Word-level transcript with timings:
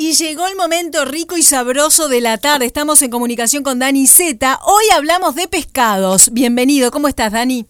Y 0.00 0.12
llegó 0.12 0.46
el 0.46 0.54
momento 0.54 1.04
rico 1.04 1.36
y 1.36 1.42
sabroso 1.42 2.08
de 2.08 2.20
la 2.20 2.38
tarde. 2.38 2.66
Estamos 2.66 3.02
en 3.02 3.10
comunicación 3.10 3.64
con 3.64 3.80
Dani 3.80 4.06
Zeta. 4.06 4.60
Hoy 4.64 4.84
hablamos 4.94 5.34
de 5.34 5.48
pescados. 5.48 6.32
Bienvenido. 6.32 6.92
¿Cómo 6.92 7.08
estás, 7.08 7.32
Dani? 7.32 7.66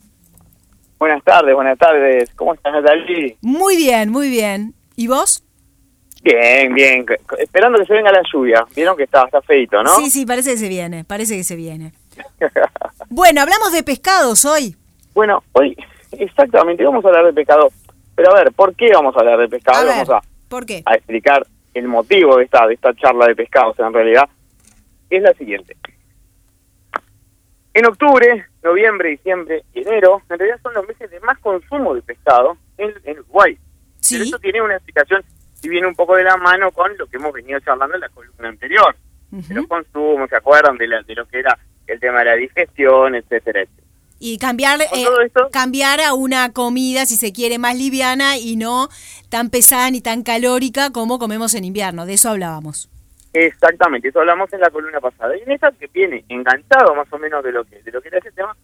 Buenas 0.99 1.25
tardes, 1.25 1.54
buenas 1.54 1.79
tardes. 1.79 2.29
¿Cómo 2.35 2.53
estás, 2.53 2.75
Natalie? 2.75 3.38
Muy 3.41 3.79
bien, 3.79 4.11
muy 4.11 4.29
bien. 4.29 4.75
¿Y 4.95 5.06
vos? 5.06 5.43
Bien, 6.22 6.75
bien. 6.75 7.06
Esperando 7.38 7.79
que 7.79 7.87
se 7.87 7.95
venga 7.95 8.12
la 8.12 8.21
lluvia. 8.31 8.63
Vieron 8.76 8.95
que 8.95 9.04
está, 9.04 9.24
está 9.24 9.40
feito, 9.40 9.83
¿no? 9.83 9.97
Sí, 9.97 10.10
sí, 10.10 10.26
parece 10.26 10.51
que 10.51 10.58
se 10.58 10.69
viene. 10.69 11.04
Parece 11.04 11.35
que 11.35 11.45
se 11.45 11.56
viene. 11.56 11.95
bueno, 13.08 13.40
hablamos 13.40 13.72
de 13.72 13.83
pescados 13.83 14.45
hoy. 14.45 14.76
Bueno, 15.15 15.42
hoy 15.53 15.74
exactamente 16.12 16.84
vamos 16.84 17.02
a 17.06 17.09
hablar 17.09 17.24
de 17.24 17.33
pescado. 17.33 17.70
Pero 18.15 18.33
a 18.33 18.34
ver, 18.34 18.52
¿por 18.52 18.74
qué 18.74 18.91
vamos 18.92 19.16
a 19.16 19.20
hablar 19.20 19.38
de 19.38 19.48
pescado? 19.48 19.79
A 19.79 19.84
ver, 19.84 20.06
vamos 20.06 20.10
a, 20.10 20.20
¿Por 20.51 20.66
qué? 20.66 20.83
a 20.84 20.92
explicar 20.92 21.47
el 21.79 21.88
motivo 21.88 22.37
de 22.37 22.45
esta, 22.45 22.66
de 22.66 22.74
esta 22.74 22.95
charla 22.95 23.27
de 23.27 23.37
pescados 23.37 23.79
en 23.79 23.92
realidad. 23.92 24.29
Es 25.11 25.23
la 25.23 25.33
siguiente. 25.34 25.77
En 27.75 27.87
octubre, 27.87 28.47
noviembre, 28.62 29.11
diciembre 29.11 29.65
y 29.73 29.83
enero, 29.83 30.23
en 30.29 30.38
realidad 30.38 30.59
son 30.62 30.75
los 30.75 30.87
meses 30.88 31.11
de 31.11 31.21
más 31.21 31.38
consumo 31.38 31.95
de 31.95 32.02
pescado 32.02 32.57
en, 32.77 32.93
en 33.05 33.19
Uruguay. 33.21 33.55
Pero 34.11 34.25
Sí. 34.25 34.29
eso 34.29 34.38
tiene 34.38 34.62
una 34.62 34.75
explicación 34.77 35.23
y 35.62 35.69
viene 35.69 35.87
un 35.87 35.95
poco 35.95 36.16
de 36.16 36.25
la 36.25 36.37
mano 36.37 36.71
con 36.73 36.97
lo 36.97 37.07
que 37.07 37.16
hemos 37.16 37.33
venido 37.33 37.61
charlando 37.61 37.95
en 37.95 38.01
la 38.01 38.09
columna 38.09 38.49
anterior. 38.49 38.97
De 39.30 39.38
Ujú. 39.38 39.55
los 39.55 39.66
consumos, 39.66 40.29
¿se 40.30 40.37
acuerdan? 40.37 40.77
De, 40.79 40.87
la- 40.88 41.02
de 41.02 41.15
lo 41.15 41.27
que 41.27 41.38
era 41.41 41.59
el 41.87 42.01
tema 42.01 42.21
de 42.21 42.24
la 42.27 42.35
digestión, 42.35 43.15
etcétera, 43.15 43.63
etcétera. 43.63 43.88
Y 44.21 44.39
cambiar, 44.39 44.81
eh, 44.81 45.31
cambiar 45.53 46.01
a 46.01 46.15
una 46.15 46.53
comida, 46.53 47.07
si 47.07 47.17
se 47.17 47.33
quiere, 47.33 47.59
más 47.59 47.77
liviana 47.77 48.37
y 48.37 48.57
no 48.57 48.89
tan 49.29 49.51
pesada 49.51 49.91
ni 49.91 50.01
tan 50.01 50.23
calórica 50.23 50.91
como 50.91 51.19
comemos 51.19 51.55
en 51.55 51.65
invierno. 51.65 52.05
De 52.05 52.15
eso 52.15 52.31
hablábamos. 52.31 52.91
Exactamente, 53.33 54.09
eso 54.09 54.21
hablamos 54.21 54.53
en 54.53 54.61
la 54.61 54.71
columna 54.71 55.01
pasada. 55.01 55.37
Y 55.37 55.43
en 55.43 55.53
esa 55.53 55.71
que 55.73 55.87
viene 55.87 56.25
enganchado 56.29 56.95
más 56.95 57.13
o 57.13 57.19
menos 57.19 57.45
de 57.45 57.52
lo 57.52 57.65
que 57.65 57.83
de 57.83 57.93
lo 57.93 58.01
que 58.02 58.09
era 58.09 58.19
ese 58.19 58.33
tema, 58.33 58.57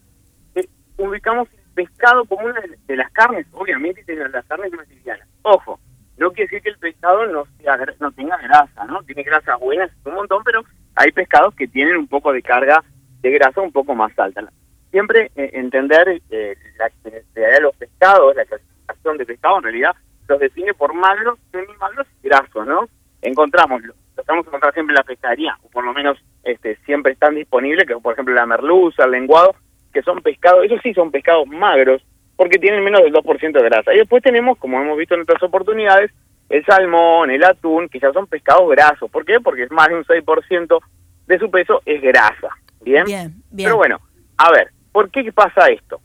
eh, 0.54 0.66
ubicamos 0.96 1.48
el 1.52 1.72
pescado 1.74 2.24
como 2.24 2.46
una 2.46 2.60
de, 2.60 2.76
de 2.86 2.96
las 2.96 3.10
carnes, 3.12 3.46
obviamente 3.52 4.02
de 4.04 4.28
las 4.28 4.44
carnes 4.46 4.72
más 4.72 4.88
livianas. 4.88 5.28
Ojo, 5.42 5.78
no 6.16 6.30
quiere 6.30 6.48
decir 6.48 6.62
que 6.62 6.70
el 6.70 6.78
pescado 6.78 7.26
no, 7.26 7.44
sea, 7.58 7.78
no 8.00 8.12
tenga 8.12 8.36
grasa, 8.38 8.84
¿no? 8.86 9.02
Tiene 9.02 9.22
grasas 9.22 9.58
buenas, 9.58 9.90
un 10.04 10.14
montón, 10.14 10.42
pero 10.44 10.62
hay 10.94 11.10
pescados 11.10 11.54
que 11.54 11.66
tienen 11.66 11.96
un 11.96 12.06
poco 12.06 12.32
de 12.32 12.42
carga 12.42 12.82
de 13.20 13.30
grasa 13.30 13.60
un 13.60 13.72
poco 13.72 13.94
más 13.94 14.16
alta. 14.18 14.48
Siempre 14.94 15.32
eh, 15.34 15.50
entender 15.54 16.22
eh, 16.30 16.56
la 16.78 16.88
de 17.34 17.60
los 17.60 17.74
pescados, 17.74 18.36
la 18.36 18.44
clasificación 18.44 19.18
de 19.18 19.26
pescado 19.26 19.56
en 19.56 19.64
realidad 19.64 19.90
los 20.28 20.38
define 20.38 20.72
por 20.72 20.94
magros, 20.94 21.36
semimagros 21.50 22.06
y 22.22 22.28
grasos, 22.28 22.64
¿no? 22.64 22.88
Encontramos, 23.20 23.82
lo 23.82 23.92
estamos 24.16 24.46
encontrar 24.46 24.72
siempre 24.72 24.92
en 24.92 24.98
la 24.98 25.02
pescadería, 25.02 25.58
o 25.64 25.68
por 25.68 25.84
lo 25.84 25.92
menos 25.92 26.16
este 26.44 26.76
siempre 26.86 27.10
están 27.10 27.34
disponibles, 27.34 27.88
que 27.88 27.96
por 27.96 28.12
ejemplo 28.12 28.34
la 28.34 28.46
merluza, 28.46 29.06
el 29.06 29.10
lenguado, 29.10 29.56
que 29.92 30.00
son 30.02 30.22
pescados, 30.22 30.64
esos 30.64 30.78
sí 30.80 30.94
son 30.94 31.10
pescados 31.10 31.48
magros, 31.48 32.00
porque 32.36 32.60
tienen 32.60 32.84
menos 32.84 33.02
del 33.02 33.12
2% 33.12 33.52
de 33.52 33.64
grasa. 33.64 33.92
Y 33.92 33.98
después 33.98 34.22
tenemos, 34.22 34.58
como 34.58 34.80
hemos 34.80 34.96
visto 34.96 35.16
en 35.16 35.22
otras 35.22 35.42
oportunidades, 35.42 36.12
el 36.50 36.64
salmón, 36.66 37.32
el 37.32 37.42
atún, 37.42 37.88
que 37.88 37.98
ya 37.98 38.12
son 38.12 38.28
pescados 38.28 38.70
grasos. 38.70 39.10
¿Por 39.10 39.24
qué? 39.24 39.40
Porque 39.40 39.64
es 39.64 39.72
más 39.72 39.88
de 39.88 39.96
un 39.96 40.04
6% 40.04 40.78
de 41.26 41.38
su 41.40 41.50
peso 41.50 41.82
es 41.84 42.00
grasa. 42.00 42.50
¿Bien? 42.80 43.04
Bien, 43.06 43.34
bien. 43.50 43.66
Pero 43.66 43.76
bueno, 43.76 43.98
a 44.36 44.52
ver, 44.52 44.70
¿por 44.94 45.10
qué 45.10 45.32
pasa 45.32 45.66
esto? 45.70 46.00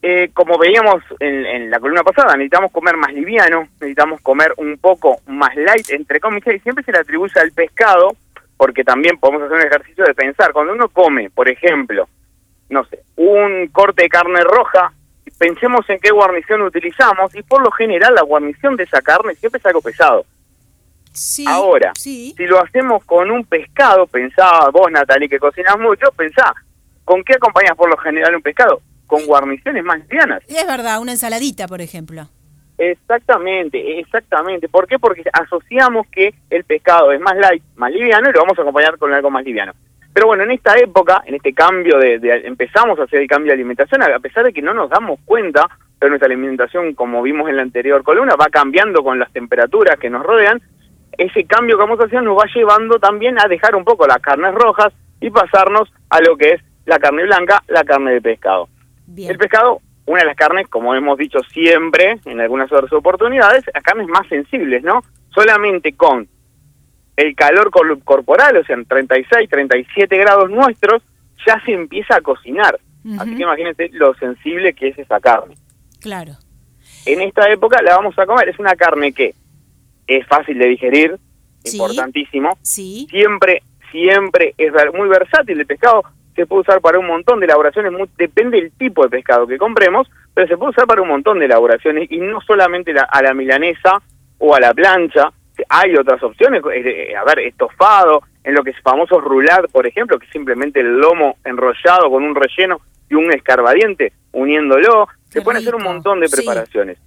Eh, 0.00 0.30
como 0.32 0.56
veíamos 0.56 1.02
en, 1.20 1.44
en 1.44 1.70
la 1.70 1.78
columna 1.78 2.02
pasada, 2.02 2.34
necesitamos 2.36 2.72
comer 2.72 2.96
más 2.96 3.12
liviano, 3.12 3.68
necesitamos 3.74 4.22
comer 4.22 4.54
un 4.56 4.78
poco 4.78 5.20
más 5.26 5.54
light, 5.56 5.90
entre 5.90 6.18
comillas, 6.18 6.54
y 6.54 6.60
siempre 6.60 6.82
se 6.84 6.92
le 6.92 6.98
atribuye 6.98 7.38
al 7.38 7.52
pescado, 7.52 8.16
porque 8.56 8.82
también 8.82 9.18
podemos 9.18 9.42
hacer 9.42 9.58
un 9.58 9.66
ejercicio 9.66 10.04
de 10.04 10.14
pensar, 10.14 10.52
cuando 10.54 10.72
uno 10.72 10.88
come, 10.88 11.28
por 11.28 11.50
ejemplo, 11.50 12.08
no 12.70 12.82
sé, 12.86 13.00
un 13.16 13.68
corte 13.68 14.04
de 14.04 14.08
carne 14.08 14.40
roja, 14.42 14.90
pensemos 15.38 15.88
en 15.90 15.98
qué 16.00 16.10
guarnición 16.10 16.62
utilizamos, 16.62 17.34
y 17.34 17.42
por 17.42 17.62
lo 17.62 17.70
general 17.72 18.14
la 18.14 18.22
guarnición 18.22 18.74
de 18.74 18.84
esa 18.84 19.02
carne 19.02 19.34
siempre 19.34 19.58
es 19.58 19.66
algo 19.66 19.82
pesado. 19.82 20.24
Sí, 21.12 21.44
Ahora, 21.46 21.92
sí. 21.94 22.32
si 22.36 22.46
lo 22.46 22.62
hacemos 22.62 23.04
con 23.04 23.30
un 23.30 23.44
pescado, 23.44 24.06
pensaba 24.06 24.70
vos, 24.70 24.90
Natalie, 24.90 25.28
que 25.28 25.38
cocinas 25.38 25.78
mucho, 25.78 26.10
pensá, 26.16 26.54
¿con 27.08 27.24
qué 27.24 27.34
acompañas 27.36 27.74
por 27.74 27.88
lo 27.88 27.96
general 27.96 28.34
un 28.36 28.42
pescado? 28.42 28.82
Con 29.06 29.24
guarniciones 29.24 29.82
más 29.82 29.98
livianas. 30.00 30.42
Es 30.46 30.66
verdad, 30.66 31.00
una 31.00 31.12
ensaladita, 31.12 31.66
por 31.66 31.80
ejemplo. 31.80 32.28
Exactamente, 32.76 33.98
exactamente. 33.98 34.68
¿Por 34.68 34.86
qué? 34.86 34.98
Porque 34.98 35.22
asociamos 35.32 36.06
que 36.12 36.34
el 36.50 36.64
pescado 36.64 37.10
es 37.12 37.20
más 37.20 37.34
light, 37.36 37.62
más 37.76 37.90
liviano, 37.90 38.28
y 38.28 38.32
lo 38.32 38.40
vamos 38.40 38.58
a 38.58 38.62
acompañar 38.62 38.98
con 38.98 39.12
algo 39.12 39.30
más 39.30 39.44
liviano. 39.44 39.72
Pero 40.12 40.26
bueno, 40.26 40.42
en 40.44 40.50
esta 40.50 40.74
época, 40.76 41.22
en 41.26 41.34
este 41.36 41.52
cambio 41.54 41.98
de, 41.98 42.18
de- 42.18 42.46
empezamos 42.46 42.98
a 42.98 43.04
hacer 43.04 43.20
el 43.20 43.26
cambio 43.28 43.50
de 43.50 43.54
alimentación, 43.54 44.02
a 44.02 44.18
pesar 44.18 44.44
de 44.44 44.52
que 44.52 44.62
no 44.62 44.74
nos 44.74 44.90
damos 44.90 45.18
cuenta, 45.24 45.66
pero 45.98 46.10
nuestra 46.10 46.26
alimentación, 46.26 46.94
como 46.94 47.22
vimos 47.22 47.48
en 47.48 47.56
la 47.56 47.62
anterior 47.62 48.02
columna, 48.04 48.36
va 48.36 48.46
cambiando 48.46 49.02
con 49.02 49.18
las 49.18 49.32
temperaturas 49.32 49.98
que 49.98 50.10
nos 50.10 50.22
rodean, 50.24 50.60
ese 51.16 51.44
cambio 51.46 51.76
que 51.76 51.82
vamos 51.84 51.98
haciendo 51.98 52.30
nos 52.30 52.38
va 52.38 52.46
llevando 52.54 52.98
también 52.98 53.38
a 53.40 53.48
dejar 53.48 53.74
un 53.74 53.84
poco 53.84 54.06
las 54.06 54.18
carnes 54.18 54.54
rojas 54.54 54.92
y 55.20 55.30
pasarnos 55.30 55.92
a 56.10 56.20
lo 56.20 56.36
que 56.36 56.52
es 56.52 56.62
la 56.88 56.98
carne 56.98 57.22
blanca, 57.24 57.62
la 57.68 57.84
carne 57.84 58.12
de 58.12 58.20
pescado. 58.20 58.68
Bien. 59.06 59.30
El 59.30 59.38
pescado, 59.38 59.80
una 60.06 60.20
de 60.20 60.26
las 60.26 60.36
carnes, 60.36 60.66
como 60.68 60.94
hemos 60.94 61.16
dicho 61.18 61.38
siempre 61.52 62.18
en 62.24 62.40
algunas 62.40 62.72
otras 62.72 62.92
oportunidades, 62.92 63.64
las 63.72 63.82
carnes 63.82 64.08
más 64.08 64.26
sensibles, 64.28 64.82
¿no? 64.82 65.02
Solamente 65.34 65.92
con 65.92 66.26
el 67.16 67.34
calor 67.36 67.70
cor- 67.70 68.02
corporal, 68.04 68.56
o 68.56 68.64
sea, 68.64 68.76
en 68.76 68.86
36, 68.86 69.48
37 69.50 70.16
grados 70.16 70.50
nuestros, 70.50 71.02
ya 71.46 71.60
se 71.64 71.72
empieza 71.72 72.16
a 72.16 72.20
cocinar. 72.20 72.78
Así 73.18 73.36
que 73.36 73.42
imagínense 73.42 73.88
lo 73.92 74.14
sensible 74.14 74.72
que 74.74 74.88
es 74.88 74.98
esa 74.98 75.18
carne. 75.20 75.54
Claro. 76.00 76.32
En 77.06 77.20
esta 77.22 77.48
época 77.50 77.80
la 77.82 77.96
vamos 77.96 78.18
a 78.18 78.26
comer. 78.26 78.48
Es 78.48 78.58
una 78.58 78.74
carne 78.76 79.12
que 79.12 79.34
es 80.06 80.26
fácil 80.26 80.58
de 80.58 80.66
digerir, 80.66 81.18
Sí. 81.64 81.76
importantísimo. 81.76 82.56
Sí. 82.62 83.06
Siempre, 83.10 83.62
siempre 83.90 84.54
es 84.58 84.72
muy 84.94 85.08
versátil 85.08 85.58
el 85.60 85.66
pescado. 85.66 86.02
Se 86.38 86.46
puede 86.46 86.60
usar 86.60 86.80
para 86.80 87.00
un 87.00 87.06
montón 87.08 87.40
de 87.40 87.46
elaboraciones, 87.46 87.90
muy- 87.90 88.08
depende 88.16 88.60
del 88.60 88.70
tipo 88.70 89.02
de 89.02 89.08
pescado 89.08 89.44
que 89.44 89.58
compremos, 89.58 90.08
pero 90.32 90.46
se 90.46 90.56
puede 90.56 90.70
usar 90.70 90.86
para 90.86 91.02
un 91.02 91.08
montón 91.08 91.40
de 91.40 91.46
elaboraciones 91.46 92.06
y 92.12 92.18
no 92.18 92.40
solamente 92.42 92.92
la- 92.92 93.08
a 93.10 93.20
la 93.22 93.34
milanesa 93.34 94.00
o 94.38 94.54
a 94.54 94.60
la 94.60 94.72
plancha. 94.72 95.32
Hay 95.68 95.96
otras 95.96 96.22
opciones, 96.22 96.62
eh, 96.72 97.08
eh, 97.10 97.16
a 97.16 97.24
ver, 97.24 97.40
estofado, 97.40 98.22
en 98.44 98.54
lo 98.54 98.62
que 98.62 98.70
es 98.70 98.80
famoso 98.82 99.20
rular, 99.20 99.66
por 99.72 99.84
ejemplo, 99.84 100.16
que 100.16 100.26
es 100.26 100.32
simplemente 100.32 100.78
el 100.78 100.96
lomo 101.00 101.38
enrollado 101.44 102.08
con 102.08 102.22
un 102.22 102.36
relleno 102.36 102.80
y 103.10 103.14
un 103.16 103.32
escarbadiente 103.32 104.12
uniéndolo. 104.30 105.08
Se 105.30 105.42
pueden 105.42 105.60
hacer 105.60 105.74
un 105.74 105.82
montón 105.82 106.20
de 106.20 106.28
Sí. 106.28 106.36
preparaciones. 106.36 106.98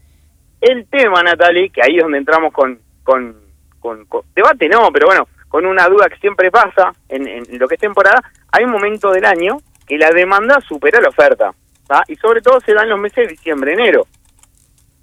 El 0.60 0.86
tema, 0.88 1.24
Natalie, 1.24 1.70
que 1.70 1.82
ahí 1.82 1.96
es 1.96 2.04
donde 2.04 2.18
entramos 2.18 2.52
con, 2.52 2.78
con, 3.04 3.34
con- 3.80 4.06
con- 4.08 4.24
debate, 4.36 4.68
no, 4.68 4.92
pero 4.92 5.08
bueno, 5.08 5.26
con 5.52 5.66
una 5.66 5.88
duda 5.90 6.08
que 6.10 6.18
siempre 6.18 6.50
pasa 6.50 6.94
en, 7.10 7.28
en 7.28 7.44
lo 7.60 7.68
que 7.68 7.76
es 7.76 7.82
temporada, 7.82 8.24
hay 8.52 8.64
un 8.64 8.72
momento 8.72 9.12
del 9.12 9.26
año 9.26 9.58
que 9.86 9.98
la 9.98 10.10
demanda 10.10 10.60
supera 10.62 11.02
la 11.02 11.10
oferta, 11.10 11.54
¿tá? 11.88 12.04
y 12.08 12.16
sobre 12.16 12.42
todo 12.42 12.60
se 12.62 12.74
da 12.74 12.84
en 12.84 12.90
los 12.90 13.00
meses 13.00 13.28
de 13.28 13.34
diciembre, 13.34 13.74
enero. 13.74 14.08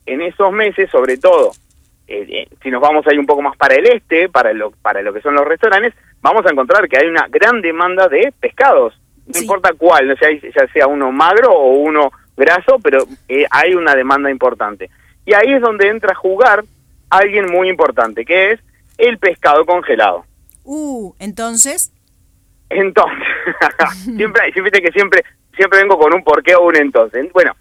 En 0.06 0.22
esos 0.22 0.50
meses, 0.50 0.90
sobre 0.90 1.18
todo, 1.18 1.52
eh, 2.06 2.26
eh, 2.30 2.48
si 2.62 2.70
nos 2.70 2.80
vamos 2.80 3.06
ahí 3.06 3.18
un 3.18 3.26
poco 3.26 3.42
más 3.42 3.54
para 3.58 3.74
el 3.74 3.86
este, 3.86 4.30
para 4.30 4.54
lo, 4.54 4.70
para 4.70 5.02
lo 5.02 5.12
que 5.12 5.20
son 5.20 5.34
los 5.34 5.44
restaurantes, 5.44 5.92
vamos 6.22 6.46
a 6.46 6.50
encontrar 6.50 6.88
que 6.88 6.96
hay 6.96 7.06
una 7.06 7.26
gran 7.28 7.60
demanda 7.60 8.08
de 8.08 8.32
pescados. 8.40 8.98
No 9.26 9.34
Sí. 9.34 9.42
importa 9.42 9.74
cuál, 9.76 10.08
no 10.08 10.16
sea, 10.16 10.30
ya 10.32 10.66
sea 10.72 10.86
uno 10.86 11.12
magro 11.12 11.50
o 11.52 11.72
uno 11.74 12.10
graso, 12.34 12.78
pero 12.82 13.04
eh, 13.28 13.44
hay 13.50 13.74
una 13.74 13.94
demanda 13.94 14.30
importante. 14.30 14.88
Y 15.26 15.34
ahí 15.34 15.52
es 15.52 15.60
donde 15.60 15.88
entra 15.88 16.12
a 16.12 16.14
jugar 16.14 16.64
alguien 17.10 17.44
muy 17.52 17.68
importante, 17.68 18.24
que 18.24 18.52
es 18.52 18.60
el 18.96 19.18
pescado 19.18 19.66
congelado. 19.66 20.24
Uh, 20.70 21.14
entonces. 21.18 21.94
Entonces, 22.68 23.26
siempre, 24.04 24.52
siempre 24.52 24.82
que 24.82 24.92
siempre, 24.92 25.24
siempre 25.56 25.78
vengo 25.78 25.98
con 25.98 26.12
un 26.14 26.22
porqué 26.22 26.54
o 26.56 26.66
un 26.66 26.76
entonces. 26.76 27.32
Bueno, 27.32 27.52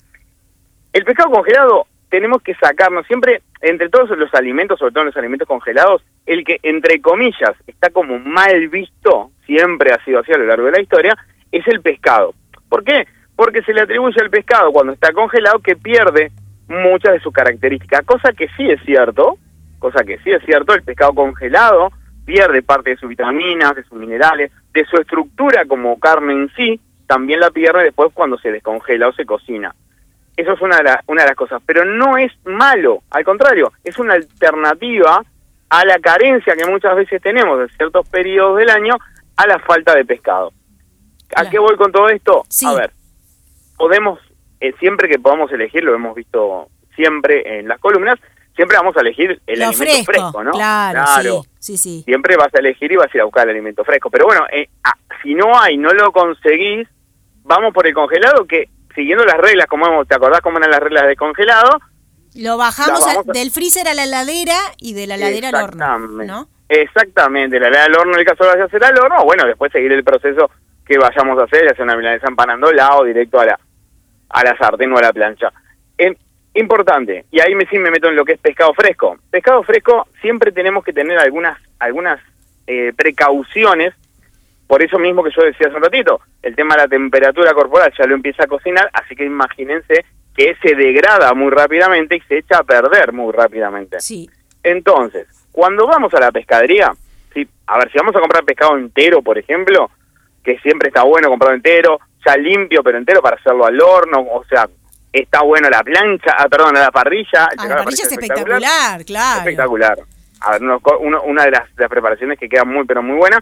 el 0.92 1.06
pescado 1.06 1.32
congelado 1.32 1.88
tenemos 2.10 2.42
que 2.42 2.54
sacarnos 2.56 3.08
siempre, 3.08 3.44
entre 3.62 3.88
todos 3.88 4.10
los 4.10 4.34
alimentos, 4.34 4.78
sobre 4.78 4.92
todo 4.92 5.06
los 5.06 5.16
alimentos 5.16 5.48
congelados, 5.48 6.04
el 6.26 6.44
que, 6.44 6.60
entre 6.64 7.00
comillas, 7.00 7.56
está 7.66 7.92
como 7.92 8.20
mal 8.20 8.68
visto, 8.68 9.32
siempre 9.46 9.94
ha 9.94 10.04
sido 10.04 10.20
así 10.20 10.34
a 10.34 10.38
lo 10.38 10.46
largo 10.46 10.66
de 10.66 10.74
la 10.74 10.82
historia, 10.82 11.16
es 11.54 11.66
el 11.70 11.80
pescado. 11.80 12.34
¿Por 12.68 12.84
qué? 12.84 13.08
Porque 13.38 13.62
se 13.62 13.74
le 13.74 13.84
atribuye 13.84 14.20
al 14.20 14.30
pescado 14.30 14.74
cuando 14.74 14.92
está 14.92 15.14
congelado 15.14 15.60
que 15.60 15.78
pierde 15.78 16.30
muchas 16.68 17.14
de 17.14 17.22
sus 17.22 17.32
características, 17.32 18.06
cosa 18.06 18.34
que 18.34 18.50
sí 18.58 18.70
es 18.70 18.82
cierto, 18.84 19.38
cosa 19.80 20.04
que 20.04 20.18
sí 20.26 20.32
es 20.32 20.44
cierto, 20.44 20.74
el 20.74 20.84
pescado 20.84 21.14
congelado 21.14 21.94
pierde 22.28 22.62
parte 22.62 22.90
de 22.92 22.98
sus 22.98 23.08
vitaminas, 23.08 23.74
de 23.74 23.84
sus 23.86 23.98
minerales, 23.98 24.52
de 24.74 24.84
su 24.86 24.98
estructura 24.98 25.64
como 25.66 25.98
carne 25.98 26.34
en 26.34 26.52
sí, 26.58 26.80
también 27.08 27.40
la 27.40 27.52
pierde 27.52 27.86
después 27.86 28.12
cuando 28.14 28.38
se 28.38 28.52
descongela 28.52 29.08
o 29.08 29.14
se 29.14 29.26
cocina. 29.26 29.74
Eso 30.36 30.52
es 30.52 30.62
una 30.62 30.76
de, 30.78 30.84
la- 30.84 31.04
una 31.08 31.22
de 31.24 31.30
las 31.30 31.38
cosas, 31.38 31.62
pero 31.66 31.86
no 31.86 32.18
es 32.18 32.34
malo, 32.44 33.02
al 33.12 33.24
contrario, 33.24 33.72
es 33.86 33.98
una 33.98 34.16
alternativa 34.16 35.24
a 35.70 35.86
la 35.86 36.00
carencia 36.00 36.54
que 36.58 36.66
muchas 36.70 36.98
veces 36.98 37.22
tenemos 37.22 37.62
en 37.62 37.70
ciertos 37.78 38.08
periodos 38.10 38.58
del 38.60 38.70
año, 38.72 38.98
a 39.38 39.48
la 39.48 39.60
falta 39.60 39.96
de 39.96 40.04
pescado. 40.04 40.52
¿A 41.34 41.50
qué 41.50 41.60
voy 41.60 41.78
con 41.78 41.92
todo 41.94 42.10
esto? 42.10 42.44
A 42.66 42.74
ver, 42.76 42.92
podemos, 43.78 44.20
eh, 44.60 44.74
siempre 44.80 45.08
que 45.08 45.18
podamos 45.20 45.50
elegir, 45.54 45.84
lo 45.84 45.96
hemos 45.96 46.14
visto 46.14 46.68
siempre 46.96 47.60
en 47.60 47.68
las 47.70 47.80
columnas, 47.80 48.20
siempre 48.58 48.76
vamos 48.76 48.98
a 48.98 49.02
elegir 49.02 49.40
el 49.48 49.62
alimento 49.62 50.04
fresco, 50.04 50.44
¿no? 50.44 50.52
Claro, 50.52 51.44
Sí, 51.60 51.78
sí, 51.78 52.02
Siempre 52.04 52.36
vas 52.36 52.54
a 52.54 52.60
elegir 52.60 52.92
y 52.92 52.96
vas 52.96 53.08
a 53.14 53.18
ir 53.18 53.22
a 53.22 53.26
buscar 53.26 53.44
el 53.44 53.52
alimento 53.52 53.84
fresco. 53.86 54.10
Pero 54.10 54.26
bueno, 54.26 54.46
eh, 54.52 54.68
ah, 54.84 54.96
si 55.22 55.36
no 55.36 55.58
hay, 55.60 55.78
no 55.78 55.94
lo 55.94 56.12
conseguís, 56.12 56.88
vamos 57.44 57.74
por 57.74 57.88
el 57.88 57.94
congelado 57.94 58.46
que, 58.46 58.70
siguiendo 58.96 59.26
las 59.26 59.38
reglas, 59.38 59.68
como 59.68 60.06
¿te 60.06 60.16
acordás 60.16 60.42
cómo 60.42 60.58
eran 60.58 60.72
las 60.72 60.80
reglas 60.80 61.08
de 61.08 61.16
congelado? 61.16 61.80
Lo 62.36 62.58
bajamos 62.58 63.26
del 63.28 63.52
freezer 63.52 63.88
a 63.88 63.94
la 63.94 64.04
heladera 64.04 64.58
y 64.78 64.94
de 64.94 65.08
la 65.08 65.16
heladera 65.16 65.50
al 65.50 65.56
horno, 65.56 66.00
¿no? 66.24 66.50
Exactamente, 66.70 67.56
de 67.56 67.60
la 67.60 67.68
heladera 67.68 67.86
al 67.86 67.96
horno, 67.96 68.14
en 68.14 68.20
el 68.20 68.26
caso 68.26 68.44
de 68.46 68.64
hacer 68.64 68.84
al 68.84 68.98
horno, 68.98 69.24
bueno, 69.24 69.46
después 69.46 69.72
seguir 69.72 69.92
el 69.92 70.04
proceso 70.04 70.50
que 70.86 70.98
vayamos 70.98 71.40
a 71.40 71.44
hacer, 71.44 71.70
hacer 71.70 71.84
una 71.84 71.96
milanesa 71.98 72.28
empanando 72.28 72.70
o 72.70 73.04
directo 73.04 73.40
a 73.40 73.46
la, 73.46 73.60
a 74.30 74.44
la 74.44 74.58
sartén 74.58 74.92
o 74.94 74.98
a 74.98 75.02
la 75.02 75.14
plancha. 75.14 75.52
Eh, 75.98 76.16
importante, 76.60 77.26
y 77.32 77.40
ahí 77.40 77.56
me, 77.56 77.66
sí 77.68 77.78
me 77.78 77.92
meto 77.92 78.08
en 78.10 78.16
lo 78.16 78.26
que 78.26 78.34
es 78.34 78.40
pescado 78.40 78.74
fresco. 78.74 79.18
Pescado 79.30 79.64
fresco 79.64 80.08
siempre 80.22 80.52
tenemos 80.52 80.84
que 80.84 80.94
tener 80.94 81.18
algunas, 81.20 81.58
algunas 81.80 82.20
eh, 82.66 82.94
precauciones, 82.96 83.94
por 84.68 84.84
eso 84.84 85.00
mismo 85.00 85.24
que 85.24 85.32
yo 85.36 85.44
decía 85.44 85.68
hace 85.68 85.78
un 85.78 85.84
ratito, 85.84 86.22
el 86.42 86.56
tema 86.56 86.76
de 86.76 86.82
la 86.82 86.88
temperatura 86.88 87.54
corporal 87.54 87.94
ya 87.98 88.06
lo 88.06 88.16
empieza 88.16 88.44
a 88.44 88.48
cocinar, 88.48 88.90
así 88.94 89.16
que 89.16 89.26
imagínense 89.26 90.06
que 90.36 90.56
se 90.62 90.76
degrada 90.76 91.34
muy 91.34 91.50
rápidamente 91.50 92.18
y 92.18 92.22
se 92.22 92.40
echa 92.40 92.60
a 92.60 92.64
perder 92.64 93.12
muy 93.12 93.32
rápidamente. 93.34 94.00
Sí. 94.00 94.30
Entonces, 94.62 95.28
cuando 95.52 95.88
vamos 95.88 96.14
a 96.14 96.20
la 96.20 96.32
pescadería, 96.32 96.92
sí, 97.34 97.48
a 97.66 97.80
ver, 97.80 97.92
si 97.92 97.98
vamos 97.98 98.16
a 98.16 98.20
comprar 98.20 98.44
pescado 98.44 98.78
entero, 98.78 99.22
por 99.22 99.38
ejemplo, 99.38 99.90
que 100.44 100.60
siempre 100.60 100.90
está 100.90 101.04
bueno 101.04 101.30
comprarlo 101.30 101.56
entero, 101.56 102.00
ya 102.26 102.38
limpio 102.38 102.84
pero 102.84 102.98
entero 102.98 103.22
para 103.22 103.38
hacerlo 103.38 103.66
al 103.66 103.82
horno, 103.82 104.20
o 104.20 104.44
sea, 104.46 104.68
está 105.20 105.42
bueno 105.42 105.70
la 105.70 105.84
plancha, 105.84 106.36
ah, 106.38 106.48
perdón, 106.50 106.76
la 106.76 106.92
parrilla. 106.92 107.50
Ah, 107.58 107.68
la 107.68 107.78
parrilla 107.78 108.04
es 108.04 108.12
espectacular, 108.12 109.06
claro. 109.06 109.40
Espectacular. 109.40 110.00
A 110.42 110.52
ver, 110.52 110.62
una 111.26 111.44
de 111.46 111.52
las, 111.52 111.70
preparaciones 111.90 112.38
que 112.40 112.50
queda 112.50 112.64
muy, 112.64 112.86
pero 112.86 113.02
muy 113.02 113.18
buena. 113.18 113.40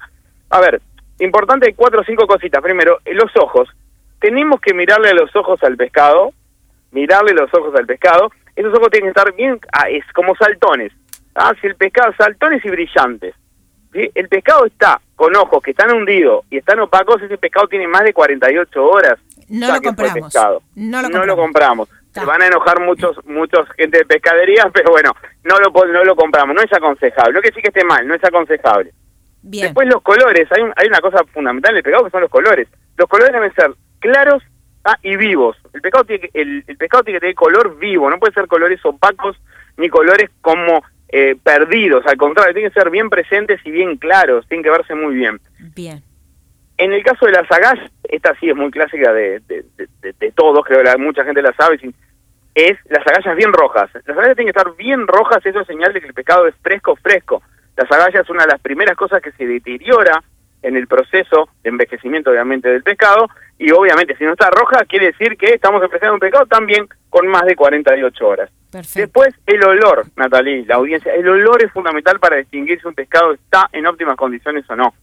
A 0.49 0.59
ver, 0.59 0.81
importante, 1.19 1.73
cuatro 1.75 2.01
o 2.01 2.03
cinco 2.03 2.27
cositas. 2.27 2.61
Primero, 2.61 2.99
los 3.05 3.31
ojos. 3.37 3.69
Tenemos 4.19 4.59
que 4.61 4.73
mirarle 4.73 5.09
a 5.09 5.13
los 5.13 5.35
ojos 5.35 5.61
al 5.63 5.75
pescado, 5.75 6.31
mirarle 6.91 7.33
los 7.33 7.53
ojos 7.53 7.75
al 7.75 7.85
pescado. 7.85 8.31
Esos 8.55 8.73
ojos 8.73 8.89
tienen 8.89 9.11
que 9.11 9.19
estar 9.19 9.35
bien, 9.35 9.59
ah, 9.73 9.89
es 9.89 10.05
como 10.13 10.35
saltones. 10.35 10.93
Ah, 11.35 11.53
si 11.59 11.67
el 11.67 11.75
pescado, 11.75 12.13
saltones 12.17 12.63
y 12.63 12.69
brillantes. 12.69 13.35
¿sí? 13.91 14.09
El 14.15 14.29
pescado 14.29 14.65
está 14.65 15.01
con 15.15 15.35
ojos 15.35 15.61
que 15.61 15.71
están 15.71 15.91
hundidos 15.91 16.45
y 16.49 16.57
están 16.57 16.79
opacos, 16.79 17.21
ese 17.21 17.37
pescado 17.37 17.67
tiene 17.67 17.87
más 17.87 18.03
de 18.03 18.13
48 18.13 18.83
horas. 18.83 19.19
No 19.49 19.73
lo 19.73 19.81
compramos. 19.81 20.33
No 21.13 21.25
lo 21.25 21.35
compramos. 21.35 21.89
Se 22.13 22.23
van 22.23 22.41
a 22.41 22.47
enojar 22.47 22.79
muchos 22.79 23.17
muchos 23.25 23.67
gente 23.75 23.99
de 23.99 24.05
pescadería, 24.05 24.69
pero 24.73 24.91
bueno, 24.91 25.11
no 25.43 25.59
lo 25.59 25.71
no 25.71 26.03
lo 26.03 26.15
compramos, 26.15 26.55
no 26.55 26.61
es 26.61 26.71
aconsejable. 26.71 27.33
No 27.33 27.41
que 27.41 27.51
sí 27.51 27.61
que 27.61 27.67
esté 27.67 27.83
mal, 27.83 28.07
no 28.07 28.15
es 28.15 28.23
aconsejable. 28.23 28.93
Bien. 29.41 29.65
Después 29.65 29.87
los 29.87 30.01
colores, 30.01 30.47
hay, 30.51 30.63
hay 30.75 30.87
una 30.87 31.01
cosa 31.01 31.23
fundamental 31.31 31.71
en 31.71 31.77
el 31.77 31.83
pescado 31.83 32.05
que 32.05 32.11
son 32.11 32.21
los 32.21 32.31
colores. 32.31 32.67
Los 32.97 33.07
colores 33.07 33.33
deben 33.33 33.53
ser 33.53 33.71
claros 33.99 34.41
ah, 34.85 34.97
y 35.03 35.17
vivos. 35.17 35.57
El 35.73 35.81
pescado 35.81 36.05
tiene 36.05 36.29
el, 36.33 36.63
el 36.65 36.77
pescado 36.77 37.03
tiene 37.03 37.17
que 37.17 37.21
tener 37.21 37.35
color 37.35 37.77
vivo, 37.77 38.09
no 38.09 38.17
puede 38.17 38.33
ser 38.33 38.47
colores 38.47 38.83
opacos 38.83 39.37
ni 39.77 39.89
colores 39.89 40.31
como 40.41 40.81
eh, 41.09 41.35
perdidos, 41.41 42.05
al 42.07 42.17
contrario, 42.17 42.53
tienen 42.53 42.71
que 42.71 42.79
ser 42.79 42.89
bien 42.89 43.09
presentes 43.09 43.61
y 43.63 43.71
bien 43.71 43.97
claros, 43.97 44.45
tienen 44.47 44.63
que 44.63 44.69
verse 44.69 44.95
muy 44.95 45.15
bien. 45.15 45.39
Bien. 45.75 46.01
En 46.77 46.91
el 46.91 47.03
caso 47.03 47.25
de 47.25 47.31
las 47.31 47.49
agallas, 47.49 47.89
esta 48.03 48.35
sí 48.39 48.49
es 48.49 48.55
muy 48.55 48.69
clásica 48.69 49.13
de, 49.13 49.41
de, 49.47 50.31
todos, 50.33 50.65
creo 50.65 50.83
que 50.83 50.97
mucha 50.97 51.23
gente 51.23 51.41
la 51.41 51.53
sabe, 51.53 51.79
es 52.55 52.77
las 52.85 53.07
agallas 53.07 53.35
bien 53.35 53.53
rojas. 53.53 53.89
Las 53.93 54.17
agallas 54.17 54.35
tienen 54.35 54.51
que 54.51 54.59
estar 54.59 54.75
bien 54.75 55.07
rojas, 55.07 55.45
eso 55.45 55.61
es 55.61 55.67
señal 55.67 55.93
de 55.93 56.01
que 56.01 56.07
el 56.07 56.13
pescado 56.13 56.47
es 56.47 56.55
fresco, 56.61 56.95
fresco. 56.97 57.41
Las 57.77 57.91
agallas 57.91 58.23
es 58.23 58.29
una 58.29 58.43
de 58.43 58.51
las 58.51 58.61
primeras 58.61 58.95
cosas 58.95 59.21
que 59.21 59.31
se 59.33 59.45
deteriora 59.45 60.21
en 60.61 60.75
el 60.75 60.87
proceso 60.87 61.49
de 61.63 61.69
envejecimiento, 61.69 62.31
obviamente, 62.31 62.69
del 62.69 62.83
pescado, 62.83 63.27
y 63.57 63.71
obviamente 63.71 64.17
si 64.17 64.23
no 64.23 64.31
está 64.31 64.49
roja, 64.49 64.83
quiere 64.85 65.07
decir 65.07 65.37
que 65.37 65.53
estamos 65.53 65.81
empezando 65.83 66.15
un 66.15 66.19
pescado 66.19 66.45
también 66.47 66.87
con 67.09 67.27
más 67.27 67.45
de 67.45 67.55
48 67.55 68.27
horas. 68.27 68.49
Después, 68.71 69.33
el 69.45 69.63
olor, 69.63 70.05
Natalie, 70.17 70.65
la 70.65 70.75
audiencia. 70.75 71.13
El 71.13 71.29
olor 71.29 71.63
es 71.63 71.71
fundamental 71.71 72.19
para 72.19 72.35
distinguir 72.37 72.81
si 72.81 72.87
un 72.87 72.93
pescado 72.93 73.33
está 73.33 73.69
en 73.71 73.85
óptimas 73.85 74.17
condiciones 74.17 74.69
o 74.69 74.75
no. 74.75 74.93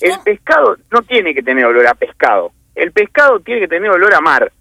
El 0.00 0.18
pescado 0.24 0.76
no 0.90 1.02
tiene 1.02 1.34
que 1.34 1.42
tener 1.42 1.64
olor 1.64 1.86
a 1.86 1.94
pescado. 1.94 2.52
El 2.74 2.92
pescado 2.92 3.40
tiene 3.40 3.60
que 3.62 3.68
tener 3.68 3.90
olor 3.90 4.14
a 4.14 4.20
mar. 4.20 4.52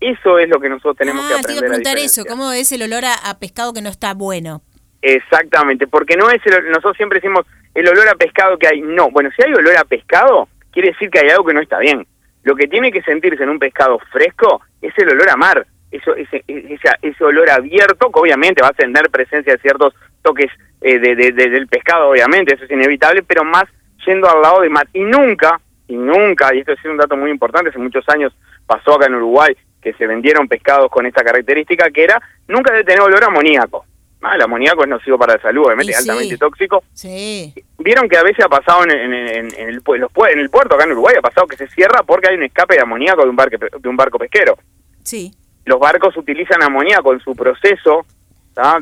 Eso 0.00 0.38
es 0.38 0.48
lo 0.48 0.60
que 0.60 0.68
nosotros 0.68 0.96
tenemos 0.96 1.26
que 1.26 1.34
aprender. 1.34 1.56
Ah, 1.56 1.60
te 1.60 1.68
preguntar 1.68 1.98
eso, 1.98 2.24
¿cómo 2.24 2.52
es 2.52 2.70
el 2.72 2.82
olor 2.82 3.04
a, 3.04 3.38
pescado 3.38 3.72
que 3.72 3.82
no 3.82 3.88
está 3.88 4.14
bueno? 4.14 4.62
Exactamente, 5.02 5.86
porque 5.86 6.16
no 6.16 6.30
es 6.30 6.40
el, 6.46 6.68
nosotros 6.70 6.96
siempre 6.96 7.20
decimos 7.20 7.46
el 7.74 7.88
olor 7.88 8.08
a 8.08 8.14
pescado 8.14 8.58
que 8.58 8.68
hay. 8.68 8.80
No, 8.80 9.10
bueno, 9.10 9.30
si 9.36 9.42
hay 9.42 9.52
olor 9.52 9.76
a 9.76 9.84
pescado, 9.84 10.48
quiere 10.72 10.90
decir 10.90 11.10
que 11.10 11.20
hay 11.20 11.30
algo 11.30 11.44
que 11.44 11.54
no 11.54 11.60
está 11.60 11.78
bien. 11.78 12.06
Lo 12.42 12.54
que 12.54 12.68
tiene 12.68 12.92
que 12.92 13.02
sentirse 13.02 13.42
en 13.42 13.50
un 13.50 13.58
pescado 13.58 13.98
fresco 14.12 14.62
es 14.80 14.92
el 14.96 15.10
olor 15.10 15.30
a 15.30 15.36
mar 15.36 15.66
eso, 15.90 16.14
ese, 16.14 16.44
ese, 16.46 17.24
olor 17.24 17.48
abierto, 17.50 18.10
que 18.12 18.20
obviamente 18.20 18.62
va 18.62 18.68
a 18.68 18.72
tener 18.72 19.08
presencia 19.10 19.54
de 19.54 19.58
ciertos 19.60 19.94
toques 20.22 20.50
eh, 20.80 20.98
de, 20.98 21.32
del 21.32 21.66
pescado, 21.66 22.10
obviamente, 22.10 22.54
eso 22.54 22.64
es 22.64 22.70
inevitable, 22.70 23.22
pero 23.22 23.44
más 23.44 23.64
yendo 24.08 24.28
al 24.28 24.42
lado 24.42 24.60
de 24.60 24.68
mar. 24.68 24.88
Y 24.92 25.00
nunca, 25.00 25.60
y 25.86 25.96
nunca, 25.96 26.54
y 26.54 26.60
esto 26.60 26.72
es 26.72 26.84
un 26.84 26.96
dato 26.96 27.16
muy 27.16 27.30
importante, 27.30 27.70
hace 27.70 27.78
muchos 27.78 28.08
años 28.08 28.32
pasó 28.66 28.94
acá 28.94 29.06
en 29.06 29.14
Uruguay 29.14 29.56
que 29.80 29.92
se 29.94 30.06
vendieron 30.06 30.48
pescados 30.48 30.90
con 30.90 31.06
esta 31.06 31.22
característica, 31.22 31.90
que 31.90 32.04
era 32.04 32.20
nunca 32.48 32.72
de 32.74 32.84
tener 32.84 33.00
olor 33.00 33.22
a 33.22 33.28
amoníaco. 33.28 33.84
Ah, 34.20 34.34
el 34.34 34.42
amoníaco 34.42 34.82
es 34.82 34.88
nocivo 34.88 35.16
para 35.16 35.34
la 35.34 35.42
salud, 35.42 35.66
obviamente, 35.66 35.92
es 35.92 35.98
altamente 35.98 36.36
tóxico. 36.36 36.82
Sí. 36.92 37.54
Vieron 37.78 38.08
que 38.08 38.16
a 38.16 38.24
veces 38.24 38.44
ha 38.44 38.48
pasado 38.48 38.82
en, 38.82 38.90
en, 38.90 39.12
en, 39.14 39.46
el, 39.56 39.80
en 39.86 40.38
el 40.40 40.50
puerto 40.50 40.74
acá 40.74 40.84
en 40.84 40.92
Uruguay, 40.92 41.14
ha 41.16 41.22
pasado 41.22 41.46
que 41.46 41.56
se 41.56 41.68
cierra 41.68 42.02
porque 42.04 42.28
hay 42.28 42.34
un 42.34 42.42
escape 42.42 42.74
de 42.74 42.80
amoníaco 42.80 43.22
de 43.22 43.30
un, 43.30 43.36
barco, 43.36 43.56
de 43.78 43.88
un 43.88 43.96
barco 43.96 44.18
pesquero. 44.18 44.58
Sí 45.04 45.32
los 45.68 45.78
barcos 45.78 46.16
utilizan 46.16 46.62
amoníaco 46.62 47.12
en 47.12 47.20
su 47.20 47.36
proceso 47.36 48.06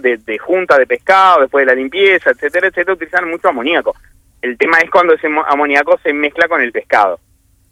de, 0.00 0.38
junta 0.38 0.78
de 0.78 0.86
pescado, 0.86 1.42
después 1.42 1.66
de 1.66 1.74
la 1.74 1.74
limpieza, 1.74 2.30
etcétera, 2.30 2.68
etcétera, 2.68 2.94
utilizan 2.94 3.28
mucho 3.28 3.48
amoníaco. 3.48 3.94
El 4.42 4.58
tema 4.58 4.78
es 4.78 4.90
cuando 4.90 5.14
ese 5.14 5.28
amoníaco 5.48 5.98
se 6.02 6.12
mezcla 6.12 6.48
con 6.48 6.60
el 6.60 6.72
pescado. 6.72 7.18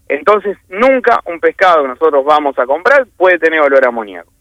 Entonces, 0.08 0.56
nunca 0.68 1.20
un 1.26 1.40
pescado 1.40 1.82
que 1.82 1.88
nosotros 1.88 2.24
vamos 2.24 2.58
a 2.58 2.66
comprar 2.66 3.06
puede 3.16 3.38
tener 3.38 3.60
olor 3.60 3.84
a 3.84 3.88
amoníaco. 3.88 4.32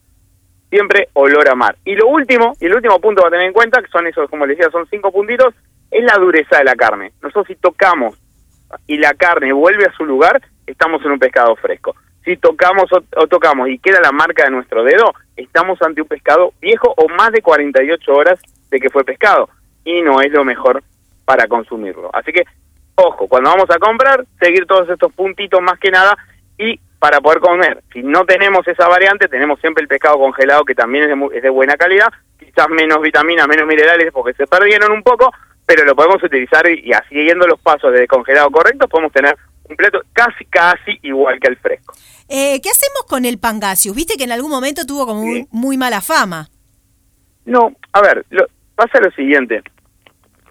Siempre 0.69 1.09
olor 1.13 1.47
a 1.47 1.55
mar. 1.55 1.75
Y 1.85 1.95
lo 1.95 2.07
último, 2.07 2.53
y 2.59 2.65
el 2.65 2.75
último 2.75 2.99
punto 2.99 3.25
a 3.25 3.29
tener 3.29 3.45
en 3.45 3.53
cuenta, 3.53 3.81
que 3.81 3.89
son 3.89 4.07
esos, 4.07 4.29
como 4.29 4.45
les 4.45 4.57
decía, 4.57 4.71
son 4.71 4.87
cinco 4.89 5.11
puntitos, 5.11 5.53
es 5.91 6.03
la 6.03 6.17
dureza 6.17 6.57
de 6.57 6.63
la 6.63 6.75
carne. 6.75 7.13
Nosotros 7.21 7.47
si 7.47 7.55
tocamos 7.55 8.17
y 8.87 8.97
la 8.97 9.13
carne 9.13 9.53
vuelve 9.53 9.85
a 9.85 9.93
su 9.93 10.03
lugar, 10.03 10.41
estamos 10.65 11.03
en 11.05 11.11
un 11.11 11.19
pescado 11.19 11.55
fresco 11.57 11.95
si 12.23 12.37
tocamos 12.37 12.85
o, 12.91 13.27
tocamos 13.27 13.69
y 13.69 13.79
queda 13.79 13.99
la 14.01 14.11
marca 14.11 14.45
de 14.45 14.51
nuestro 14.51 14.83
dedo, 14.83 15.13
estamos 15.35 15.81
ante 15.81 16.01
un 16.01 16.07
pescado 16.07 16.53
viejo 16.61 16.93
o 16.95 17.09
más 17.09 17.31
de 17.31 17.41
48 17.41 18.13
horas 18.13 18.39
de 18.69 18.79
que 18.79 18.89
fue 18.89 19.03
pescado 19.03 19.49
y 19.83 20.01
no 20.01 20.21
es 20.21 20.31
lo 20.31 20.43
mejor 20.45 20.83
para 21.25 21.47
consumirlo. 21.47 22.09
Así 22.13 22.31
que, 22.31 22.43
ojo, 22.95 23.27
cuando 23.27 23.49
vamos 23.49 23.69
a 23.69 23.79
comprar, 23.79 24.25
seguir 24.39 24.65
todos 24.65 24.89
estos 24.89 25.11
puntitos 25.13 25.61
más 25.61 25.79
que 25.79 25.91
nada 25.91 26.17
y 26.57 26.79
para 26.99 27.19
poder 27.19 27.39
comer. 27.39 27.83
Si 27.91 28.01
no 28.01 28.25
tenemos 28.25 28.67
esa 28.67 28.87
variante, 28.87 29.27
tenemos 29.27 29.59
siempre 29.59 29.81
el 29.81 29.87
pescado 29.87 30.17
congelado 30.17 30.63
que 30.63 30.75
también 30.75 31.03
es 31.03 31.09
de, 31.09 31.37
es 31.37 31.43
de 31.43 31.49
buena 31.49 31.75
calidad, 31.75 32.07
quizás 32.39 32.69
menos 32.69 33.01
vitaminas, 33.01 33.47
menos 33.47 33.67
minerales 33.67 34.11
porque 34.13 34.33
se 34.33 34.47
perdieron 34.47 34.91
un 34.91 35.03
poco, 35.03 35.31
pero 35.65 35.83
lo 35.85 35.95
podemos 35.95 36.23
utilizar 36.23 36.65
y, 36.69 36.81
y 36.85 36.93
así 36.93 37.09
siguiendo 37.09 37.45
los 37.45 37.59
pasos 37.59 37.91
de 37.91 38.07
congelado 38.07 38.49
correctos 38.51 38.89
podemos 38.89 39.11
tener 39.11 39.35
un 39.69 39.75
plato 39.75 40.01
casi, 40.13 40.45
casi 40.45 40.97
igual 41.01 41.39
que 41.39 41.47
el 41.47 41.57
fresco. 41.57 41.93
Eh, 42.29 42.59
¿Qué 42.61 42.69
hacemos 42.69 43.03
con 43.07 43.25
el 43.25 43.37
pangasius? 43.37 43.95
Viste 43.95 44.15
que 44.17 44.23
en 44.23 44.31
algún 44.31 44.51
momento 44.51 44.85
tuvo 44.85 45.05
como 45.05 45.23
muy, 45.51 45.77
mala 45.77 46.01
fama. 46.01 46.49
No, 47.45 47.73
a 47.91 48.01
ver, 48.01 48.25
lo, 48.29 48.45
pasa 48.75 48.99
lo 48.99 49.11
siguiente. 49.11 49.61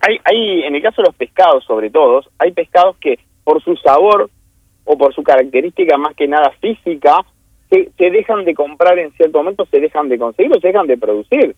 Hay, 0.03 0.19
hay, 0.25 0.65
en 0.65 0.75
el 0.75 0.83
caso 0.83 1.01
de 1.01 1.09
los 1.09 1.17
pescados, 1.17 1.65
sobre 1.65 1.91
todo, 1.91 2.23
hay 2.39 2.53
pescados 2.53 2.97
que 2.99 3.19
por 3.45 3.63
su 3.63 3.77
sabor 3.77 4.31
o 4.85 4.99
por 4.99 5.15
su 5.15 5.23
característica 5.23 5.97
más 5.97 6.15
que 6.15 6.27
nada 6.27 6.51
física, 6.61 7.25
se, 7.71 8.11
dejan 8.11 8.45
de 8.45 8.55
comprar 8.55 8.99
en 8.99 9.13
cierto 9.13 9.39
momento, 9.39 9.65
se 9.67 9.81
dejan 9.81 10.09
de 10.09 10.19
conseguir 10.19 10.53
o 10.55 10.61
se 10.61 10.69
dejan 10.69 10.87
de 10.87 10.99
producir. 10.99 11.57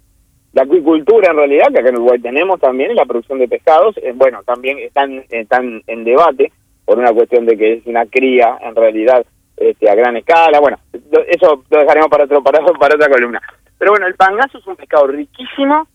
La 0.52 0.62
acuicultura, 0.62 1.30
en 1.30 1.36
realidad, 1.36 1.66
que 1.72 1.80
acá 1.80 1.88
en 1.88 1.96
Uruguay 1.96 2.20
tenemos 2.20 2.60
también, 2.60 2.94
la 2.94 3.04
producción 3.04 3.40
de 3.40 3.48
pescados, 3.48 3.96
eh, 3.96 4.12
bueno, 4.14 4.42
también 4.44 4.78
están, 4.78 5.24
están 5.30 5.82
en 5.86 6.04
debate 6.04 6.52
por 6.84 6.98
una 6.98 7.12
cuestión 7.12 7.46
de 7.46 7.56
que 7.56 7.72
es 7.74 7.86
una 7.86 8.06
cría, 8.06 8.58
en 8.60 8.76
realidad, 8.76 9.26
este, 9.56 9.90
a 9.90 9.94
gran 9.96 10.16
escala. 10.16 10.60
Bueno, 10.60 10.78
eso 10.92 11.64
lo 11.68 11.78
dejaremos 11.80 12.08
para, 12.08 12.24
otro, 12.24 12.42
para, 12.42 12.64
para 12.64 12.94
otra 12.94 13.08
columna. 13.08 13.42
Pero 13.78 13.92
bueno, 13.92 14.06
el 14.06 14.14
pangazo 14.14 14.58
es 14.58 14.66
un 14.66 14.76
pescado 14.76 15.08
riquísimo 15.08 15.88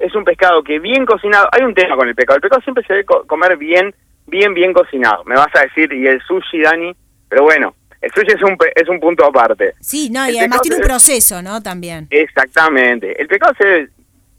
es 0.00 0.14
un 0.14 0.24
pescado 0.24 0.64
que 0.64 0.78
bien 0.78 1.04
cocinado, 1.04 1.48
hay 1.52 1.62
un 1.62 1.74
tema 1.74 1.94
con 1.94 2.08
el 2.08 2.14
pescado, 2.14 2.36
el 2.36 2.40
pescado 2.40 2.62
siempre 2.62 2.84
se 2.84 2.94
debe 2.94 3.04
comer 3.04 3.56
bien, 3.58 3.94
bien, 4.26 4.54
bien 4.54 4.72
cocinado. 4.72 5.22
Me 5.24 5.36
vas 5.36 5.54
a 5.54 5.60
decir, 5.60 5.92
y 5.92 6.06
el 6.06 6.20
sushi, 6.22 6.62
Dani, 6.62 6.92
pero 7.28 7.42
bueno, 7.42 7.74
el 8.00 8.10
sushi 8.10 8.32
es 8.32 8.42
un, 8.42 8.56
es 8.74 8.88
un 8.88 8.98
punto 8.98 9.26
aparte. 9.26 9.74
Sí, 9.80 10.08
no, 10.10 10.28
y 10.28 10.38
además 10.38 10.62
tiene 10.62 10.78
un 10.78 10.82
proceso, 10.82 11.42
¿no? 11.42 11.62
También. 11.62 12.06
Exactamente. 12.10 13.20
El 13.20 13.28
pescado 13.28 13.54
se 13.58 13.66
debe 13.66 13.90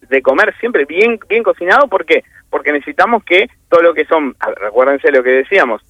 de 0.09 0.21
comer 0.23 0.53
siempre 0.59 0.85
bien, 0.85 1.19
bien 1.29 1.43
cocinado, 1.43 1.87
¿por 1.87 2.05
qué? 2.05 2.23
Porque 2.49 2.73
necesitamos 2.73 3.23
que 3.23 3.47
todo 3.69 3.81
lo 3.83 3.93
que 3.93 4.05
son, 4.05 4.35
recuérdense 4.57 5.11
lo 5.11 5.23
que 5.23 5.29
decíamos, 5.29 5.83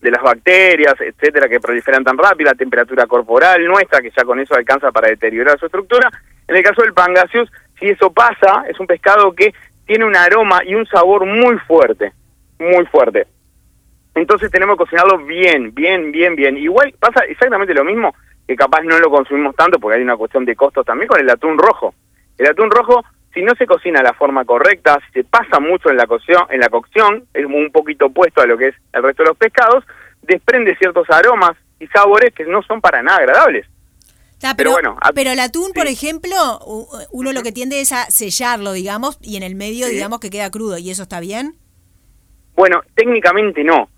de 0.00 0.10
las 0.10 0.22
bacterias, 0.22 0.94
etcétera, 0.98 1.48
que 1.48 1.60
proliferan 1.60 2.02
tan 2.02 2.18
rápido, 2.18 2.50
la 2.50 2.56
temperatura 2.56 3.06
corporal 3.06 3.64
nuestra, 3.66 4.00
que 4.00 4.10
ya 4.10 4.24
con 4.24 4.40
eso 4.40 4.54
alcanza 4.54 4.90
para 4.90 5.08
deteriorar 5.08 5.58
su 5.58 5.66
estructura. 5.66 6.10
En 6.48 6.56
el 6.56 6.62
caso 6.64 6.82
del 6.82 6.92
pangasius, 6.92 7.50
si 7.80 7.88
eso 7.88 8.12
pasa, 8.12 8.64
es 8.68 8.78
un 8.78 8.86
pescado 8.86 9.32
que 9.32 9.52
tiene 9.86 10.04
un 10.04 10.14
aroma 10.14 10.60
y 10.64 10.74
un 10.76 10.86
sabor 10.86 11.26
muy 11.26 11.58
fuerte, 11.66 12.12
muy 12.58 12.86
fuerte. 12.86 13.26
Entonces 14.14 14.50
tenemos 14.50 14.76
que 14.76 14.84
cocinarlo 14.84 15.18
bien, 15.24 15.74
bien, 15.74 16.12
bien, 16.12 16.36
bien. 16.36 16.56
Igual 16.56 16.94
pasa 17.00 17.24
exactamente 17.24 17.74
lo 17.74 17.84
mismo, 17.84 18.14
que 18.46 18.54
capaz 18.54 18.82
no 18.82 18.98
lo 18.98 19.10
consumimos 19.10 19.56
tanto 19.56 19.78
porque 19.80 19.96
hay 19.96 20.02
una 20.02 20.16
cuestión 20.16 20.44
de 20.44 20.54
costos 20.54 20.84
también 20.84 21.08
con 21.08 21.18
el 21.18 21.30
atún 21.30 21.58
rojo. 21.58 21.94
El 22.36 22.46
atún 22.46 22.70
rojo, 22.70 23.04
si 23.32 23.42
no 23.42 23.54
se 23.56 23.66
cocina 23.66 24.00
de 24.00 24.04
la 24.04 24.14
forma 24.14 24.44
correcta, 24.44 24.98
si 25.06 25.22
se 25.22 25.24
pasa 25.24 25.58
mucho 25.58 25.90
en 25.90 25.96
la 25.96 26.06
cocción, 26.06 26.44
en 26.50 26.60
la 26.60 26.68
cocción, 26.68 27.24
es 27.32 27.46
un 27.46 27.70
poquito 27.72 28.06
opuesto 28.06 28.42
a 28.42 28.46
lo 28.46 28.58
que 28.58 28.68
es 28.68 28.74
el 28.92 29.02
resto 29.02 29.22
de 29.22 29.30
los 29.30 29.38
pescados, 29.38 29.84
desprende 30.22 30.76
ciertos 30.76 31.08
aromas 31.10 31.56
y 31.78 31.86
sabores 31.88 32.34
que 32.34 32.44
no 32.44 32.62
son 32.62 32.80
para 32.80 33.02
nada 33.02 33.18
agradables. 33.18 33.66
Pero, 34.56 34.72
bueno, 34.72 34.96
pero 35.14 35.30
el 35.30 35.40
atún, 35.40 35.72
por 35.72 35.86
ejemplo, 35.86 36.34
uno 37.10 37.32
lo 37.32 37.42
que 37.42 37.52
tiende 37.52 37.80
es 37.80 37.92
a 37.92 38.04
sellarlo, 38.10 38.72
digamos, 38.72 39.18
y 39.20 39.36
en 39.36 39.42
el 39.42 39.54
medio, 39.54 39.86
digamos, 39.86 40.20
que 40.20 40.30
queda 40.30 40.50
crudo, 40.50 40.78
¿y 40.78 40.90
eso 40.90 41.02
está 41.02 41.20
bien? 41.20 41.56
Bueno, 42.54 42.82
técnicamente 42.94 43.64
no 43.64 43.88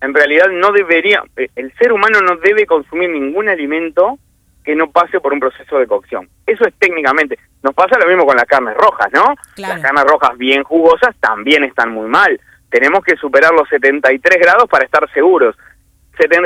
en 0.00 0.14
realidad 0.14 0.46
no 0.52 0.72
debería, 0.72 1.22
eh, 1.36 1.48
el 1.56 1.72
ser 1.74 1.92
humano 1.92 2.20
no 2.20 2.36
debe 2.36 2.66
consumir 2.66 3.10
ningún 3.10 3.48
alimento 3.48 4.18
que 4.64 4.74
no 4.74 4.90
pase 4.90 5.20
por 5.20 5.32
un 5.32 5.40
proceso 5.40 5.78
de 5.78 5.86
cocción. 5.86 6.28
Eso 6.46 6.66
es 6.66 6.74
técnicamente. 6.78 7.38
Nos 7.62 7.74
pasa 7.74 7.98
lo 7.98 8.06
mismo 8.06 8.26
con 8.26 8.36
las 8.36 8.46
carnes 8.46 8.76
rojas, 8.76 9.08
¿no? 9.12 9.34
Las 9.56 9.80
carnes 9.80 10.04
rojas 10.04 10.36
bien 10.36 10.64
jugosas 10.64 11.14
también 11.20 11.62
están 11.64 11.92
muy 11.92 12.08
mal. 12.08 12.40
Tenemos 12.68 13.04
que 13.04 13.16
superar 13.16 13.52
los 13.52 13.68
73 13.68 14.38
grados 14.40 14.68
para 14.68 14.84
estar 14.84 15.08
seguros. 15.12 15.56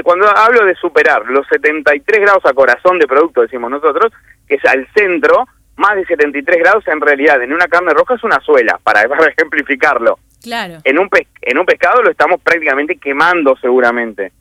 Cuando 0.03 0.27
hablo 0.29 0.65
de 0.65 0.75
superar 0.75 1.25
los 1.27 1.47
73 1.49 2.21
grados 2.21 2.45
a 2.45 2.53
corazón 2.53 2.99
de 2.99 3.07
producto, 3.07 3.43
decimos 3.43 3.71
nosotros, 3.71 4.13
que 4.47 4.57
es 4.57 4.65
al 4.65 4.87
centro, 4.95 5.47
más 5.77 5.97
de 5.97 6.05
73 6.07 6.59
grados 6.59 6.87
en 6.89 7.01
realidad 7.01 7.43
en 7.43 7.53
una 7.53 7.67
carne 7.67 7.93
roja 7.93 8.15
es 8.15 8.25
una 8.25 8.41
suela, 8.41 8.79
para, 8.83 9.09
para 9.09 9.29
ejemplificarlo. 9.29 10.19
Claro. 10.43 10.79
En 10.85 10.99
un, 10.99 11.09
en 11.43 11.59
un 11.59 11.67
pescado 11.67 12.03
lo 12.03 12.11
estamos 12.11 12.41
prácticamente 12.41 12.97
quemando 12.97 13.57
seguramente. 13.61 14.33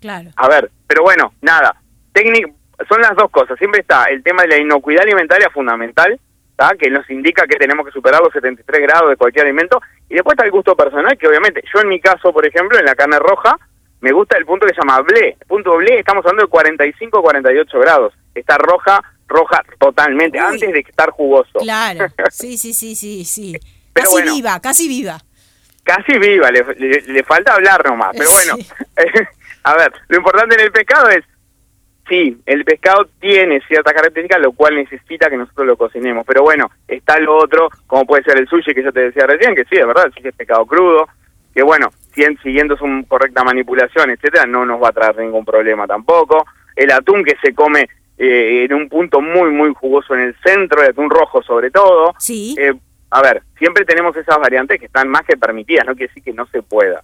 Claro. 0.00 0.30
A 0.36 0.48
ver, 0.48 0.70
pero 0.86 1.02
bueno, 1.02 1.34
nada. 1.40 1.76
Técnico, 2.12 2.50
son 2.88 3.00
las 3.00 3.14
dos 3.16 3.30
cosas. 3.30 3.58
Siempre 3.58 3.80
está 3.80 4.04
el 4.04 4.22
tema 4.22 4.42
de 4.42 4.48
la 4.48 4.58
inocuidad 4.58 5.02
alimentaria 5.02 5.50
fundamental, 5.50 6.18
que 6.78 6.90
nos 6.90 7.08
indica 7.10 7.46
que 7.46 7.56
tenemos 7.56 7.84
que 7.84 7.92
superar 7.92 8.20
los 8.20 8.32
73 8.32 8.82
grados 8.82 9.10
de 9.10 9.16
cualquier 9.16 9.46
alimento. 9.46 9.80
Y 10.08 10.14
después 10.14 10.34
está 10.34 10.44
el 10.44 10.52
gusto 10.52 10.76
personal, 10.76 11.16
que 11.18 11.26
obviamente, 11.26 11.62
yo 11.72 11.80
en 11.80 11.88
mi 11.88 12.00
caso, 12.00 12.32
por 12.32 12.46
ejemplo, 12.46 12.78
en 12.78 12.84
la 12.84 12.94
carne 12.94 13.18
roja, 13.18 13.58
me 14.02 14.12
gusta 14.12 14.36
el 14.36 14.44
punto 14.44 14.66
que 14.66 14.74
se 14.74 14.80
llama 14.80 15.00
blé. 15.00 15.36
El 15.40 15.46
punto 15.46 15.76
blé, 15.76 16.00
estamos 16.00 16.24
hablando 16.26 16.42
de 16.42 16.50
45 16.50 17.22
48 17.22 17.78
grados. 17.80 18.12
Está 18.34 18.58
roja, 18.58 19.02
roja 19.26 19.64
totalmente, 19.78 20.38
antes 20.38 20.72
de 20.72 20.80
estar 20.80 21.10
jugoso. 21.10 21.58
Claro, 21.60 22.06
sí, 22.30 22.58
sí, 22.58 22.74
sí, 22.74 22.94
sí, 22.94 23.24
sí. 23.24 23.56
casi 23.94 24.22
viva, 24.22 24.60
casi 24.60 24.88
viva 24.88 25.18
casi 25.82 26.18
viva, 26.18 26.50
le, 26.50 27.24
falta 27.24 27.54
hablar 27.54 27.84
nomás, 27.84 28.10
pero 28.16 28.30
bueno, 28.30 28.54
a 29.64 29.76
ver, 29.76 29.92
lo 30.08 30.16
importante 30.16 30.54
en 30.54 30.60
el 30.60 30.72
pescado 30.72 31.08
es, 31.08 31.24
sí, 32.08 32.40
el 32.46 32.64
pescado 32.64 33.08
tiene 33.20 33.60
ciertas 33.66 33.92
características, 33.92 34.40
lo 34.40 34.52
cual 34.52 34.76
necesita 34.76 35.28
que 35.28 35.36
nosotros 35.36 35.66
lo 35.66 35.76
cocinemos, 35.76 36.24
pero 36.26 36.42
bueno, 36.42 36.70
está 36.86 37.18
lo 37.18 37.36
otro, 37.36 37.68
como 37.86 38.06
puede 38.06 38.22
ser 38.22 38.38
el 38.38 38.48
sushi 38.48 38.74
que 38.74 38.84
yo 38.84 38.92
te 38.92 39.00
decía 39.00 39.26
recién, 39.26 39.54
que 39.54 39.64
sí, 39.64 39.76
de 39.76 39.86
verdad, 39.86 40.06
el 40.06 40.14
sushi 40.14 40.28
es 40.28 40.36
pescado 40.36 40.66
crudo, 40.66 41.08
que 41.52 41.62
bueno, 41.62 41.90
siguiendo 42.14 42.76
su 42.76 42.84
correcta 43.08 43.44
manipulación, 43.44 44.10
etcétera, 44.10 44.46
no 44.46 44.64
nos 44.64 44.82
va 44.82 44.88
a 44.88 44.92
traer 44.92 45.16
ningún 45.18 45.44
problema 45.44 45.86
tampoco, 45.86 46.44
el 46.76 46.90
atún 46.90 47.24
que 47.24 47.36
se 47.42 47.54
come 47.54 47.88
eh, 48.18 48.64
en 48.64 48.74
un 48.74 48.88
punto 48.88 49.20
muy, 49.20 49.50
muy 49.50 49.72
jugoso 49.74 50.14
en 50.14 50.20
el 50.20 50.36
centro, 50.44 50.82
el 50.82 50.90
atún 50.90 51.10
rojo 51.10 51.42
sobre 51.42 51.70
todo, 51.70 52.14
sí. 52.18 52.54
Eh, 52.58 52.72
a 53.10 53.20
ver, 53.20 53.42
siempre 53.58 53.84
tenemos 53.84 54.16
esas 54.16 54.38
variantes 54.38 54.78
que 54.78 54.86
están 54.86 55.08
más 55.08 55.22
que 55.22 55.36
permitidas, 55.36 55.86
no 55.86 55.94
quiere 55.94 56.08
decir 56.08 56.22
que 56.22 56.32
no 56.32 56.46
se 56.46 56.62
pueda. 56.62 57.02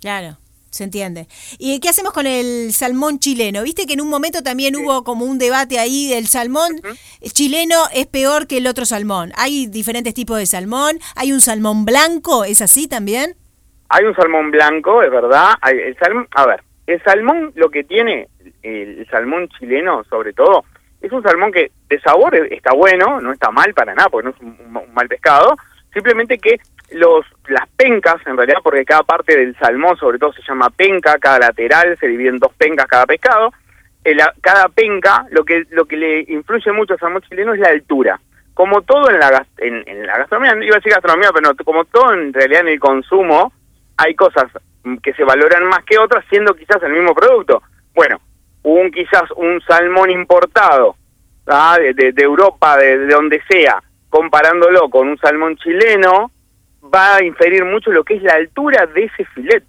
Claro. 0.00 0.36
Se 0.76 0.84
entiende. 0.84 1.26
¿Y 1.58 1.80
qué 1.80 1.88
hacemos 1.88 2.12
con 2.12 2.26
el 2.26 2.70
salmón 2.74 3.18
chileno? 3.18 3.62
Viste 3.62 3.86
que 3.86 3.94
en 3.94 4.02
un 4.02 4.10
momento 4.10 4.42
también 4.42 4.76
hubo 4.76 5.04
como 5.04 5.24
un 5.24 5.38
debate 5.38 5.78
ahí 5.78 6.08
del 6.10 6.26
salmón 6.26 6.82
chileno 7.32 7.76
es 7.94 8.06
peor 8.06 8.46
que 8.46 8.58
el 8.58 8.66
otro 8.66 8.84
salmón. 8.84 9.32
Hay 9.36 9.68
diferentes 9.68 10.12
tipos 10.12 10.36
de 10.36 10.44
salmón. 10.44 10.98
Hay 11.14 11.32
un 11.32 11.40
salmón 11.40 11.86
blanco, 11.86 12.44
¿es 12.44 12.60
así 12.60 12.88
también? 12.88 13.36
Hay 13.88 14.04
un 14.04 14.14
salmón 14.14 14.50
blanco, 14.50 15.02
es 15.02 15.10
verdad. 15.10 15.54
Hay 15.60 15.78
el 15.78 15.96
salmón, 15.98 16.28
a 16.32 16.46
ver, 16.46 16.62
el 16.86 17.02
salmón 17.02 17.52
lo 17.54 17.70
que 17.70 17.84
tiene, 17.84 18.28
el 18.62 19.06
salmón 19.10 19.48
chileno 19.48 20.04
sobre 20.04 20.32
todo, 20.32 20.64
es 21.00 21.12
un 21.12 21.22
salmón 21.22 21.52
que 21.52 21.70
de 21.88 22.00
sabor 22.00 22.34
está 22.50 22.72
bueno, 22.74 23.20
no 23.20 23.32
está 23.32 23.50
mal 23.50 23.72
para 23.74 23.94
nada, 23.94 24.08
porque 24.08 24.28
no 24.28 24.34
es 24.34 24.40
un, 24.40 24.92
mal 24.92 25.08
pescado, 25.08 25.54
simplemente 25.92 26.38
que 26.38 26.58
los 26.92 27.24
las 27.48 27.68
pencas, 27.76 28.16
en 28.26 28.36
realidad, 28.36 28.58
porque 28.62 28.84
cada 28.84 29.02
parte 29.02 29.36
del 29.36 29.56
salmón, 29.58 29.96
sobre 29.96 30.18
todo, 30.18 30.32
se 30.32 30.42
llama 30.42 30.70
penca, 30.70 31.16
cada 31.18 31.38
lateral 31.38 31.96
se 31.98 32.06
divide 32.06 32.30
en 32.30 32.38
dos 32.38 32.52
pencas 32.54 32.86
cada 32.86 33.06
pescado, 33.06 33.52
el, 34.04 34.20
cada 34.40 34.68
penca, 34.68 35.26
lo 35.30 35.44
que 35.44 35.64
lo 35.70 35.84
que 35.84 35.96
le 35.96 36.20
influye 36.28 36.72
mucho 36.72 36.94
al 36.94 37.00
salmón 37.00 37.22
chileno 37.22 37.54
es 37.54 37.60
la 37.60 37.68
altura. 37.68 38.20
Como 38.54 38.80
todo 38.82 39.10
en 39.10 39.18
la, 39.18 39.46
en, 39.58 40.06
la 40.06 40.16
gastronomía, 40.16 40.64
iba 40.64 40.76
a 40.76 40.78
decir 40.78 40.92
gastronomía, 40.92 41.30
pero 41.34 41.54
como 41.62 41.84
todo 41.84 42.14
en 42.14 42.32
realidad 42.32 42.62
en 42.62 42.68
el 42.68 42.80
consumo, 42.80 43.52
hay 43.96 44.14
cosas 44.14 44.50
que 45.02 45.12
se 45.14 45.24
valoran 45.24 45.64
más 45.64 45.84
que 45.84 45.98
otras, 45.98 46.24
siendo 46.28 46.54
quizás 46.54 46.82
el 46.82 46.92
mismo 46.92 47.14
producto. 47.14 47.62
Bueno, 47.94 48.20
un 48.62 48.90
quizás 48.90 49.30
un 49.36 49.60
salmón 49.62 50.10
importado 50.10 50.96
¿ah? 51.46 51.78
de, 51.78 52.12
Europa, 52.16 52.76
de, 52.76 53.06
donde 53.06 53.40
sea, 53.48 53.82
comparándolo 54.08 54.88
con 54.90 55.08
un 55.08 55.18
salmón 55.18 55.56
chileno, 55.56 56.30
va 56.94 57.16
a 57.16 57.24
inferir 57.24 57.64
mucho 57.64 57.90
lo 57.90 58.04
que 58.04 58.14
es 58.14 58.22
la 58.22 58.34
altura 58.34 58.86
de 58.86 59.04
ese 59.04 59.24
filet. 59.26 59.64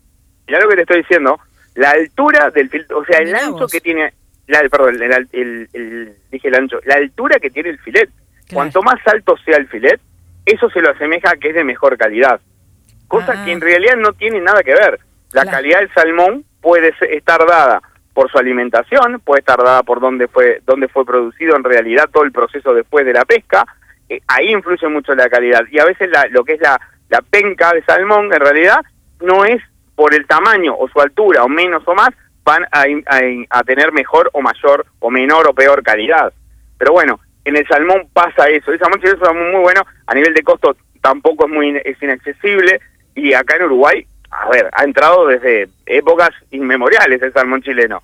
Ya 0.47 0.59
lo 0.59 0.69
que 0.69 0.75
te 0.75 0.81
estoy 0.81 0.97
diciendo, 0.97 1.39
la 1.75 1.91
altura 1.91 2.49
del 2.51 2.69
filet, 2.69 2.91
o 2.91 3.03
sea, 3.05 3.19
el 3.19 3.35
ancho 3.35 3.67
que 3.67 3.81
tiene, 3.81 4.13
la, 4.47 4.61
perdón, 4.69 5.01
el, 5.31 6.15
dije 6.31 6.47
el 6.47 6.55
ancho, 6.55 6.79
la 6.85 6.95
altura 6.95 7.39
que 7.39 7.49
tiene 7.49 7.69
el 7.69 7.79
filet. 7.79 8.09
Cuanto 8.53 8.81
más 8.81 9.05
alto 9.05 9.35
sea 9.43 9.57
el 9.57 9.67
filet, 9.67 9.99
eso 10.45 10.69
se 10.69 10.79
lo 10.79 10.91
asemeja 10.91 11.31
a 11.31 11.35
que 11.35 11.49
es 11.49 11.55
de 11.55 11.65
mejor 11.65 11.97
calidad. 11.97 12.39
Cosa 13.07 13.45
que 13.45 13.51
en 13.51 13.61
ah. 13.61 13.65
realidad 13.65 13.95
no 13.97 14.13
tiene 14.13 14.39
nada 14.41 14.63
que 14.63 14.73
ver. 14.73 14.99
La 15.33 15.45
calidad 15.45 15.79
del 15.79 15.93
salmón 15.93 16.45
puede 16.61 16.93
estar 17.11 17.45
dada 17.45 17.81
por 18.13 18.31
su 18.31 18.37
alimentación, 18.37 19.19
puede 19.23 19.41
estar 19.41 19.63
dada 19.63 19.83
por 19.83 19.99
dónde 19.99 20.27
fue, 20.27 20.61
dónde 20.65 20.87
fue 20.87 21.05
producido 21.05 21.55
en 21.55 21.63
realidad 21.63 22.09
todo 22.11 22.23
el 22.23 22.31
proceso 22.31 22.73
después 22.73 23.05
de 23.05 23.13
la 23.13 23.25
pesca, 23.25 23.63
eh, 24.09 24.21
ahí 24.27 24.51
influye 24.51 24.87
mucho 24.87 25.13
la 25.13 25.29
calidad. 25.29 25.61
Y 25.69 25.79
a 25.79 25.85
veces 25.85 26.09
la, 26.09 26.25
lo 26.31 26.43
que 26.43 26.53
es 26.53 26.61
la, 26.61 26.79
la 27.09 27.21
penca 27.21 27.73
de 27.73 27.83
salmón, 27.83 28.33
en 28.33 28.39
realidad, 28.39 28.79
no 29.21 29.45
es 29.45 29.61
por 29.95 30.13
el 30.13 30.25
tamaño 30.25 30.75
o 30.77 30.87
su 30.87 30.99
altura, 30.99 31.43
o 31.43 31.49
menos 31.49 31.83
o 31.85 31.93
más, 31.93 32.09
van 32.43 32.63
a, 32.71 32.85
a, 33.49 33.63
tener 33.63 33.91
mejor 33.91 34.29
o 34.33 34.41
mayor 34.41 34.85
o 34.99 35.11
menor 35.11 35.47
o 35.49 35.53
peor 35.53 35.83
calidad. 35.83 36.31
Pero 36.77 36.93
bueno, 36.93 37.19
en 37.45 37.57
el 37.57 37.67
salmón 37.67 38.07
pasa 38.13 38.47
eso. 38.47 38.71
El 38.71 38.79
salmón 38.79 38.99
es 39.03 39.15
muy 39.19 39.61
bueno, 39.61 39.81
a 40.05 40.15
nivel 40.15 40.33
de 40.33 40.43
costo 40.43 40.75
tampoco 41.01 41.45
es 41.45 41.51
muy 41.51 41.81
es 41.83 42.01
inaccesible, 42.01 42.79
y 43.17 43.33
acá 43.33 43.55
en 43.55 43.63
Uruguay 43.63 44.07
a 44.29 44.49
ver, 44.49 44.69
ha 44.71 44.83
entrado 44.83 45.27
desde 45.27 45.69
épocas 45.85 46.29
inmemoriales 46.51 47.21
el 47.21 47.33
salmón 47.33 47.61
chileno. 47.61 48.01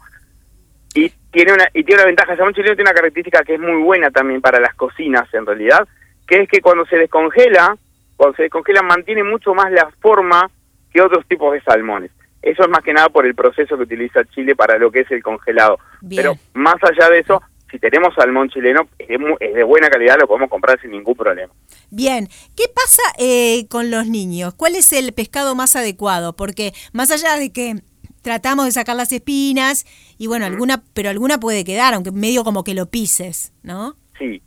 Y 0.95 1.09
tiene 1.31 1.53
una 1.53 1.67
y 1.73 1.83
tiene 1.83 2.01
una 2.01 2.07
ventaja, 2.07 2.31
el 2.31 2.37
salmón 2.37 2.53
chileno 2.53 2.75
tiene 2.75 2.89
una 2.89 2.95
característica 2.95 3.43
que 3.43 3.55
es 3.55 3.59
muy 3.59 3.81
buena 3.81 4.11
también 4.11 4.41
para 4.41 4.59
las 4.59 4.73
cocinas 4.75 5.31
en 5.33 5.45
realidad, 5.45 5.87
que 6.27 6.41
es 6.41 6.49
que 6.49 6.61
cuando 6.61 6.85
se 6.85 6.97
descongela, 6.97 7.75
cuando 8.15 8.35
se 8.35 8.43
descongela 8.43 8.81
mantiene 8.81 9.23
mucho 9.23 9.53
más 9.53 9.71
la 9.71 9.89
forma 10.01 10.49
que 10.91 11.01
otros 11.01 11.25
tipos 11.27 11.53
de 11.53 11.61
salmones. 11.61 12.11
Eso 12.41 12.63
es 12.63 12.69
más 12.69 12.83
que 12.83 12.93
nada 12.93 13.09
por 13.09 13.25
el 13.25 13.35
proceso 13.35 13.77
que 13.77 13.83
utiliza 13.83 14.25
Chile 14.25 14.55
para 14.55 14.77
lo 14.77 14.91
que 14.91 15.01
es 15.01 15.11
el 15.11 15.23
congelado. 15.23 15.79
Pero 16.09 16.35
más 16.53 16.75
allá 16.83 17.09
de 17.09 17.19
eso, 17.19 17.41
si 17.73 17.79
tenemos 17.79 18.13
salmón 18.13 18.49
chileno, 18.49 18.87
es 18.99 19.07
de, 19.09 19.63
buena 19.63 19.89
calidad, 19.89 20.15
lo 20.19 20.27
podemos 20.27 20.47
comprar 20.47 20.79
sin 20.79 20.91
ningún 20.91 21.15
problema. 21.15 21.51
Bien, 21.89 22.27
¿qué 22.55 22.65
pasa 22.73 23.01
eh, 23.17 23.67
con 23.67 23.89
los 23.89 24.05
niños? 24.05 24.53
¿Cuál 24.53 24.75
es 24.75 24.93
el 24.93 25.11
pescado 25.11 25.55
más 25.55 25.75
adecuado? 25.75 26.35
Porque 26.35 26.73
más 26.93 27.09
allá 27.09 27.35
de 27.35 27.51
que 27.51 27.81
tratamos 28.21 28.65
de 28.65 28.71
sacar 28.71 28.95
las 28.95 29.11
espinas 29.11 29.87
y 30.19 30.27
bueno, 30.27 30.45
alguna, 30.45 30.83
pero 30.93 31.09
alguna 31.09 31.39
puede 31.39 31.65
quedar, 31.65 31.95
aunque 31.95 32.11
medio 32.11 32.43
como 32.43 32.63
que 32.63 32.75
lo 32.75 32.85
pises, 32.85 33.51
¿no? 33.63 33.95
Sí, 34.19 34.39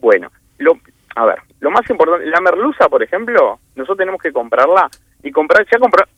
bueno, 0.00 0.30
lo, 0.58 0.78
a 1.16 1.26
ver, 1.26 1.40
lo 1.58 1.72
más 1.72 1.90
importante, 1.90 2.24
la 2.26 2.40
merluza, 2.40 2.88
por 2.88 3.02
ejemplo, 3.02 3.58
nosotros 3.74 3.98
tenemos 3.98 4.22
que 4.22 4.32
comprarla 4.32 4.88
y 5.24 5.32
comprar, 5.32 5.66
ya 5.68 5.80
comprar, 5.80 6.08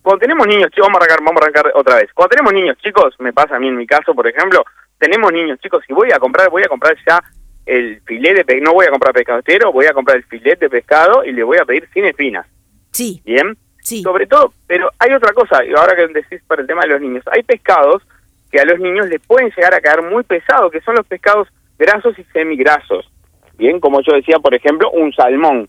cuando 0.00 0.20
tenemos 0.20 0.46
niños 0.46 0.70
chicos, 0.70 0.86
vamos 0.86 1.02
a 1.02 1.04
arrancar, 1.04 1.22
vamos 1.22 1.42
a 1.42 1.44
arrancar 1.44 1.72
otra 1.74 1.96
vez, 1.96 2.10
cuando 2.14 2.30
tenemos 2.30 2.54
niños 2.54 2.78
chicos, 2.78 3.14
me 3.18 3.34
pasa 3.34 3.56
a 3.56 3.60
mí 3.60 3.68
en 3.68 3.76
mi 3.76 3.86
caso, 3.86 4.14
por 4.14 4.26
ejemplo, 4.26 4.64
tenemos 4.98 5.32
niños 5.32 5.58
chicos 5.60 5.84
y 5.88 5.92
voy 5.92 6.10
a 6.12 6.18
comprar, 6.18 6.50
voy 6.50 6.62
a 6.62 6.68
comprar 6.68 6.96
ya 7.06 7.22
el 7.66 8.00
filete 8.02 8.34
de 8.34 8.44
pescado, 8.44 8.64
no 8.64 8.74
voy 8.74 8.86
a 8.86 8.90
comprar 8.90 9.14
pescado 9.14 9.38
entero, 9.38 9.72
voy 9.72 9.86
a 9.86 9.92
comprar 9.92 10.16
el 10.16 10.24
filete 10.24 10.66
de 10.66 10.70
pescado 10.70 11.24
y 11.24 11.32
le 11.32 11.42
voy 11.42 11.58
a 11.58 11.64
pedir 11.64 11.88
sin 11.92 12.04
espinas. 12.06 12.46
Sí. 12.92 13.20
¿Bien? 13.24 13.56
Sí. 13.82 14.02
Sobre 14.02 14.26
todo, 14.26 14.52
pero 14.66 14.90
hay 14.98 15.12
otra 15.12 15.32
cosa, 15.32 15.64
y 15.64 15.72
ahora 15.74 15.94
que 15.94 16.08
decís 16.08 16.42
para 16.46 16.62
el 16.62 16.66
tema 16.66 16.82
de 16.82 16.88
los 16.88 17.00
niños, 17.00 17.24
hay 17.30 17.42
pescados 17.42 18.02
que 18.50 18.60
a 18.60 18.64
los 18.64 18.78
niños 18.78 19.08
les 19.08 19.20
pueden 19.20 19.50
llegar 19.54 19.74
a 19.74 19.80
caer 19.80 20.02
muy 20.02 20.22
pesados, 20.24 20.72
que 20.72 20.80
son 20.80 20.94
los 20.96 21.06
pescados 21.06 21.48
grasos 21.78 22.18
y 22.18 22.24
semigrasos. 22.32 23.10
Bien, 23.56 23.80
como 23.80 24.00
yo 24.00 24.14
decía, 24.14 24.38
por 24.38 24.54
ejemplo, 24.54 24.90
un 24.90 25.12
salmón. 25.12 25.68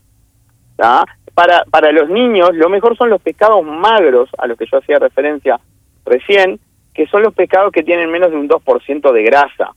Para, 1.34 1.64
para 1.70 1.92
los 1.92 2.08
niños, 2.08 2.50
lo 2.54 2.68
mejor 2.68 2.96
son 2.96 3.10
los 3.10 3.20
pescados 3.20 3.64
magros, 3.64 4.30
a 4.38 4.46
los 4.46 4.56
que 4.56 4.66
yo 4.70 4.78
hacía 4.78 4.98
referencia 4.98 5.60
recién, 6.06 6.58
que 7.00 7.06
son 7.06 7.22
los 7.22 7.32
pescados 7.32 7.72
que 7.72 7.82
tienen 7.82 8.10
menos 8.10 8.30
de 8.30 8.36
un 8.36 8.46
2% 8.46 9.10
de 9.10 9.22
grasa. 9.22 9.72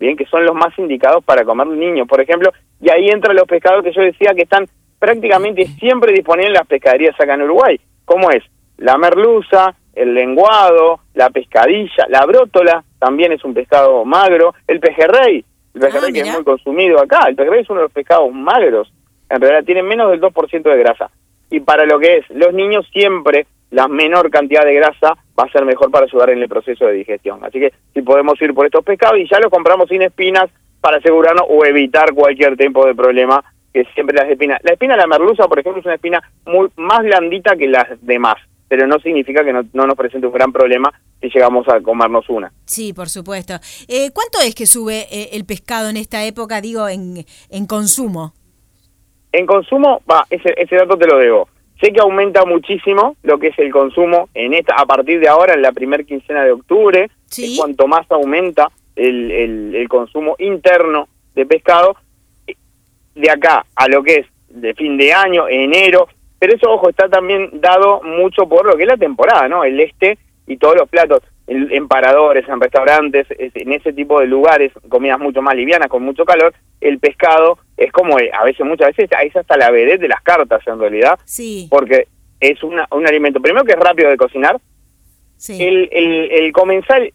Bien, 0.00 0.16
que 0.16 0.26
son 0.26 0.44
los 0.44 0.52
más 0.52 0.76
indicados 0.80 1.22
para 1.24 1.44
comer 1.44 1.68
niños, 1.68 2.08
por 2.08 2.20
ejemplo, 2.20 2.50
y 2.80 2.90
ahí 2.90 3.06
entran 3.06 3.36
los 3.36 3.46
pescados 3.46 3.84
que 3.84 3.92
yo 3.92 4.02
decía 4.02 4.34
que 4.34 4.42
están 4.42 4.66
prácticamente 4.98 5.64
siempre 5.78 6.12
disponibles 6.12 6.48
en 6.48 6.54
las 6.54 6.66
pescaderías 6.66 7.14
acá 7.20 7.34
en 7.34 7.42
Uruguay. 7.42 7.80
¿Cómo 8.04 8.32
es? 8.32 8.42
La 8.78 8.98
merluza, 8.98 9.76
el 9.94 10.12
lenguado, 10.12 11.02
la 11.14 11.30
pescadilla, 11.30 12.06
la 12.08 12.26
brótola, 12.26 12.82
también 12.98 13.30
es 13.30 13.44
un 13.44 13.54
pescado 13.54 14.04
magro, 14.04 14.52
el 14.66 14.80
pejerrey, 14.80 15.44
el 15.72 15.80
pejerrey 15.80 16.10
Ah, 16.10 16.12
que 16.12 16.20
es 16.22 16.32
muy 16.32 16.42
consumido 16.42 17.00
acá, 17.00 17.28
el 17.28 17.36
pejerrey 17.36 17.60
es 17.60 17.70
uno 17.70 17.78
de 17.78 17.84
los 17.84 17.92
pescados 17.92 18.32
magros, 18.32 18.92
en 19.30 19.40
realidad 19.40 19.62
tiene 19.62 19.84
menos 19.84 20.10
del 20.10 20.20
2% 20.20 20.62
de 20.64 20.78
grasa. 20.78 21.12
Y 21.48 21.60
para 21.60 21.86
lo 21.86 22.00
que 22.00 22.16
es 22.16 22.30
los 22.30 22.52
niños 22.52 22.84
siempre 22.92 23.46
la 23.76 23.88
menor 23.88 24.30
cantidad 24.30 24.64
de 24.64 24.72
grasa 24.72 25.18
va 25.38 25.44
a 25.44 25.52
ser 25.52 25.66
mejor 25.66 25.90
para 25.90 26.06
ayudar 26.06 26.30
en 26.30 26.38
el 26.38 26.48
proceso 26.48 26.86
de 26.86 26.94
digestión. 26.94 27.44
Así 27.44 27.60
que 27.60 27.74
si 27.92 28.00
podemos 28.00 28.40
ir 28.40 28.54
por 28.54 28.64
estos 28.64 28.82
pescados 28.82 29.18
y 29.18 29.28
ya 29.28 29.38
los 29.38 29.50
compramos 29.50 29.90
sin 29.90 30.00
espinas 30.00 30.46
para 30.80 30.96
asegurarnos 30.96 31.44
o 31.46 31.62
evitar 31.66 32.14
cualquier 32.14 32.56
tipo 32.56 32.86
de 32.86 32.94
problema 32.94 33.44
que 33.74 33.84
siempre 33.92 34.16
las 34.16 34.30
espinas. 34.30 34.60
La 34.62 34.72
espina 34.72 34.94
de 34.94 35.02
la 35.02 35.06
merluza, 35.06 35.46
por 35.46 35.58
ejemplo, 35.58 35.80
es 35.80 35.84
una 35.84 35.96
espina 35.96 36.22
muy 36.46 36.70
más 36.76 37.00
blandita 37.00 37.54
que 37.54 37.68
las 37.68 37.86
demás, 38.00 38.36
pero 38.66 38.86
no 38.86 38.98
significa 38.98 39.44
que 39.44 39.52
no, 39.52 39.62
no 39.74 39.86
nos 39.86 39.94
presente 39.94 40.26
un 40.26 40.32
gran 40.32 40.52
problema 40.52 40.90
si 41.20 41.28
llegamos 41.28 41.68
a 41.68 41.82
comernos 41.82 42.26
una. 42.30 42.50
Sí, 42.64 42.94
por 42.94 43.10
supuesto. 43.10 43.56
Eh, 43.88 44.10
¿Cuánto 44.14 44.38
es 44.40 44.54
que 44.54 44.64
sube 44.64 45.06
eh, 45.10 45.28
el 45.32 45.44
pescado 45.44 45.90
en 45.90 45.98
esta 45.98 46.24
época, 46.24 46.62
digo, 46.62 46.88
en, 46.88 47.26
en 47.50 47.66
consumo? 47.66 48.32
En 49.32 49.44
consumo, 49.44 50.00
va, 50.10 50.24
ese, 50.30 50.54
ese 50.56 50.76
dato 50.76 50.96
te 50.96 51.06
lo 51.06 51.18
debo. 51.18 51.46
Sé 51.80 51.92
que 51.92 52.00
aumenta 52.00 52.44
muchísimo 52.44 53.16
lo 53.22 53.38
que 53.38 53.48
es 53.48 53.58
el 53.58 53.70
consumo 53.70 54.28
en 54.34 54.54
esta 54.54 54.74
a 54.76 54.86
partir 54.86 55.20
de 55.20 55.28
ahora, 55.28 55.54
en 55.54 55.62
la 55.62 55.72
primera 55.72 56.02
quincena 56.04 56.44
de 56.44 56.52
octubre. 56.52 57.10
Sí. 57.26 57.44
es 57.44 57.58
cuanto 57.58 57.86
más 57.86 58.10
aumenta 58.10 58.70
el, 58.94 59.30
el, 59.30 59.74
el 59.74 59.88
consumo 59.88 60.36
interno 60.38 61.08
de 61.34 61.44
pescado, 61.44 61.96
de 63.14 63.30
acá 63.30 63.64
a 63.74 63.88
lo 63.88 64.02
que 64.02 64.14
es 64.16 64.26
de 64.48 64.74
fin 64.74 64.96
de 64.96 65.12
año, 65.12 65.48
enero. 65.48 66.08
Pero 66.38 66.54
eso, 66.54 66.70
ojo, 66.70 66.88
está 66.88 67.08
también 67.08 67.50
dado 67.60 68.02
mucho 68.02 68.48
por 68.48 68.66
lo 68.66 68.76
que 68.76 68.82
es 68.82 68.88
la 68.88 68.96
temporada, 68.96 69.48
¿no? 69.48 69.64
El 69.64 69.80
este 69.80 70.18
y 70.46 70.56
todos 70.56 70.76
los 70.76 70.88
platos 70.88 71.22
en, 71.46 71.70
en 71.72 71.88
paradores, 71.88 72.48
en 72.48 72.60
restaurantes, 72.60 73.26
es- 73.38 73.54
en 73.56 73.72
ese 73.72 73.92
tipo 73.92 74.20
de 74.20 74.26
lugares, 74.26 74.72
comidas 74.88 75.18
mucho 75.20 75.42
más 75.42 75.54
livianas, 75.54 75.88
con 75.88 76.02
mucho 76.02 76.24
calor, 76.24 76.52
el 76.80 76.98
pescado 76.98 77.58
es 77.76 77.92
como, 77.92 78.18
eh, 78.18 78.30
a 78.32 78.44
veces, 78.44 78.66
muchas 78.66 78.88
veces, 78.96 79.08
es 79.24 79.36
hasta 79.36 79.56
la 79.56 79.70
vedette 79.70 80.00
de 80.00 80.08
las 80.08 80.22
cartas 80.22 80.60
en 80.66 80.78
realidad, 80.78 81.18
Sí, 81.24 81.66
porque 81.70 82.08
es 82.40 82.62
una, 82.62 82.86
un 82.90 83.06
alimento, 83.06 83.40
primero 83.40 83.64
que 83.64 83.72
es 83.72 83.78
rápido 83.78 84.10
de 84.10 84.16
cocinar, 84.16 84.58
sí. 85.36 85.62
el, 85.64 85.88
el, 85.92 86.30
el 86.32 86.52
comensal 86.52 87.12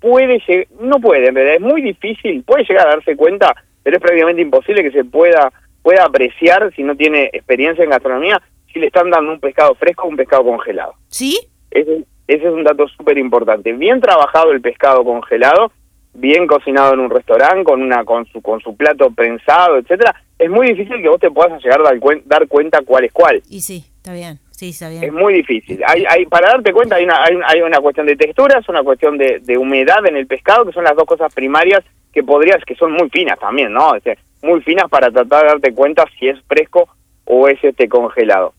puede 0.00 0.40
llegar, 0.46 0.66
no 0.80 1.00
puede, 1.00 1.28
en 1.28 1.34
realidad 1.34 1.56
es 1.56 1.60
muy 1.60 1.82
difícil, 1.82 2.42
puede 2.44 2.64
llegar 2.64 2.86
a 2.86 2.90
darse 2.90 3.16
cuenta, 3.16 3.54
pero 3.82 3.96
es 3.96 4.02
prácticamente 4.02 4.42
imposible 4.42 4.82
que 4.82 4.92
se 4.92 5.04
pueda, 5.04 5.52
pueda 5.82 6.04
apreciar 6.04 6.72
si 6.74 6.82
no 6.82 6.94
tiene 6.96 7.30
experiencia 7.32 7.82
en 7.84 7.90
gastronomía, 7.90 8.40
si 8.72 8.78
le 8.78 8.86
están 8.86 9.10
dando 9.10 9.32
un 9.32 9.40
pescado 9.40 9.74
fresco 9.74 10.04
o 10.06 10.08
un 10.10 10.16
pescado 10.16 10.44
congelado. 10.44 10.94
¿Sí? 11.08 11.38
Ese, 11.70 12.04
ese 12.28 12.46
es 12.46 12.52
un 12.52 12.62
dato 12.62 12.86
súper 12.88 13.18
importante. 13.18 13.72
Bien 13.72 14.00
trabajado 14.00 14.52
el 14.52 14.60
pescado 14.60 15.02
congelado, 15.02 15.72
bien 16.14 16.46
cocinado 16.46 16.94
en 16.94 17.00
un 17.00 17.10
restaurante, 17.10 17.64
con 17.64 17.82
una 17.82 18.04
con 18.04 18.26
su 18.26 18.40
con 18.40 18.60
su 18.60 18.76
plato 18.76 19.10
prensado, 19.10 19.78
etcétera, 19.78 20.14
es 20.38 20.48
muy 20.50 20.68
difícil 20.68 21.02
que 21.02 21.08
vos 21.08 21.18
te 21.20 21.30
puedas 21.30 21.60
llegar 21.62 21.80
a 21.80 21.84
dar, 21.84 21.96
cuen- 21.98 22.22
dar 22.24 22.46
cuenta 22.46 22.82
cuál 22.84 23.04
es 23.04 23.12
cuál. 23.12 23.42
Y 23.50 23.60
sí, 23.60 23.84
está 23.96 24.12
bien. 24.12 24.38
Sí, 24.50 24.70
está 24.70 24.90
Es 24.92 25.00
bien. 25.00 25.14
muy 25.14 25.34
difícil. 25.34 25.80
Hay, 25.86 26.04
hay, 26.08 26.26
para 26.26 26.48
darte 26.50 26.72
cuenta 26.72 26.96
hay 26.96 27.04
una, 27.04 27.22
hay, 27.22 27.38
hay 27.46 27.60
una 27.62 27.78
cuestión 27.80 28.06
de 28.06 28.16
texturas, 28.16 28.68
una 28.68 28.82
cuestión 28.82 29.16
de, 29.16 29.38
de 29.40 29.56
humedad 29.56 30.04
en 30.06 30.16
el 30.16 30.26
pescado, 30.26 30.64
que 30.66 30.72
son 30.72 30.82
las 30.84 30.96
dos 30.96 31.04
cosas 31.04 31.32
primarias 31.32 31.84
que 32.12 32.24
podrías, 32.24 32.64
que 32.64 32.74
son 32.74 32.90
muy 32.92 33.08
finas 33.10 33.38
también, 33.38 33.72
¿no? 33.72 33.90
O 33.90 34.00
sea, 34.00 34.16
muy 34.42 34.60
finas 34.62 34.88
para 34.90 35.10
tratar 35.12 35.42
de 35.42 35.48
darte 35.48 35.74
cuenta 35.74 36.04
si 36.18 36.28
es 36.28 36.38
fresco 36.48 36.88
o 37.24 37.46
es 37.46 37.62
este 37.62 37.88
congelado. 37.88 38.52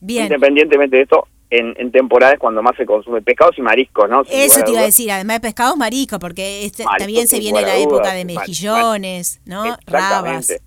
Bien. 0.00 0.24
Independientemente 0.26 0.96
de 0.98 1.02
esto, 1.02 1.26
en, 1.58 1.74
en 1.78 1.90
temporadas 1.92 2.38
cuando 2.38 2.62
más 2.62 2.76
se 2.76 2.84
consume 2.86 3.22
pescados 3.22 3.56
y 3.58 3.62
mariscos, 3.62 4.08
¿no? 4.08 4.24
Sin 4.24 4.38
Eso 4.40 4.62
te 4.64 4.70
iba 4.72 4.80
a 4.80 4.84
decir, 4.84 5.10
además 5.10 5.36
de 5.36 5.40
pescados 5.48 5.76
mariscos, 5.76 6.18
porque 6.18 6.64
este- 6.64 6.84
también 6.98 7.28
se 7.28 7.38
viene 7.38 7.62
la 7.62 7.76
época 7.76 8.12
de 8.12 8.24
mal- 8.24 8.34
mejillones, 8.36 9.40
¿no? 9.46 9.76
Rabas. 9.86 10.60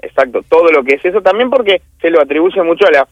Exacto, 0.00 0.42
todo 0.48 0.70
lo 0.72 0.82
que 0.82 0.94
es 0.94 1.04
eso 1.04 1.20
también 1.22 1.48
porque 1.50 1.80
se 2.00 2.10
lo 2.10 2.20
atribuye 2.20 2.62
mucho 2.62 2.86
a 2.86 2.90
la 2.90 3.08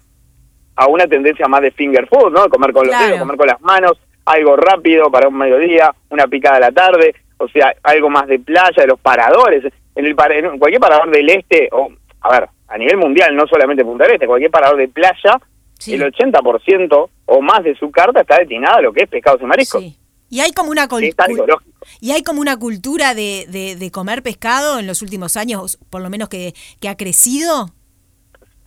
a 0.77 0.87
una 0.87 1.07
tendencia 1.07 1.47
más 1.47 1.61
de 1.61 1.71
finger 1.73 2.07
food, 2.09 2.33
¿no? 2.33 2.49
Comer 2.49 2.73
con 2.73 2.87
los 2.87 2.91
Claro. 2.95 3.07
dedos, 3.07 3.19
comer 3.21 3.37
con 3.37 3.47
las 3.49 3.61
manos, 3.61 3.93
algo 4.25 4.57
rápido 4.57 5.11
para 5.11 5.29
un 5.29 5.37
mediodía, 5.37 5.93
una 6.09 6.27
picada 6.27 6.57
a 6.57 6.61
la 6.61 6.73
tarde, 6.73 7.15
o 7.37 7.49
sea, 7.49 7.75
algo 7.83 8.09
más 8.09 8.27
de 8.27 8.39
playa, 8.39 8.73
de 8.77 8.87
los 8.87 8.99
paradores. 8.99 9.63
En, 9.95 10.07
el, 10.07 10.17
en 10.19 10.59
cualquier 10.59 10.81
parador 10.81 11.11
del 11.11 11.29
este, 11.29 11.69
o 11.73 11.91
a 12.23 12.31
ver, 12.31 12.49
a 12.69 12.79
nivel 12.79 12.97
mundial, 12.97 13.35
no 13.37 13.47
solamente 13.47 13.85
Punta 13.85 14.05
del 14.05 14.15
Este, 14.15 14.27
cualquier 14.27 14.51
parador 14.51 14.79
de 14.79 14.89
playa, 14.89 15.39
Sí. 15.81 15.95
el 15.95 16.03
80% 16.03 17.11
o 17.27 17.41
más 17.43 17.65
de 17.65 17.75
su 17.75 17.91
carta 17.91 18.21
está 18.21 18.39
destinada 18.39 18.77
a 18.77 18.83
lo 18.83 18.93
que 18.93 19.03
es 19.03 19.09
pescados 19.09 19.41
y 19.43 19.47
mariscos. 19.47 19.83
Sí. 19.83 19.97
Y 20.29 20.39
hay 20.41 20.53
como 20.53 20.71
una 20.71 20.87
col- 20.87 21.03
Es 21.03 21.19
algo 21.19 21.45
cul- 21.45 21.49
lógico. 21.49 21.87
y 22.01 22.13
hay 22.13 22.23
como 22.23 22.41
una 22.41 22.57
cultura 22.57 23.15
de, 23.15 23.47
de, 23.49 23.75
de 23.77 23.91
comer 23.91 24.23
pescado 24.23 24.79
en 24.79 24.87
los 24.87 25.03
últimos 25.03 25.37
años, 25.37 25.79
por 25.91 26.01
lo 26.03 26.09
menos 26.11 26.29
que, 26.29 26.53
que 26.81 26.89
ha 26.89 26.97
crecido. 26.97 27.71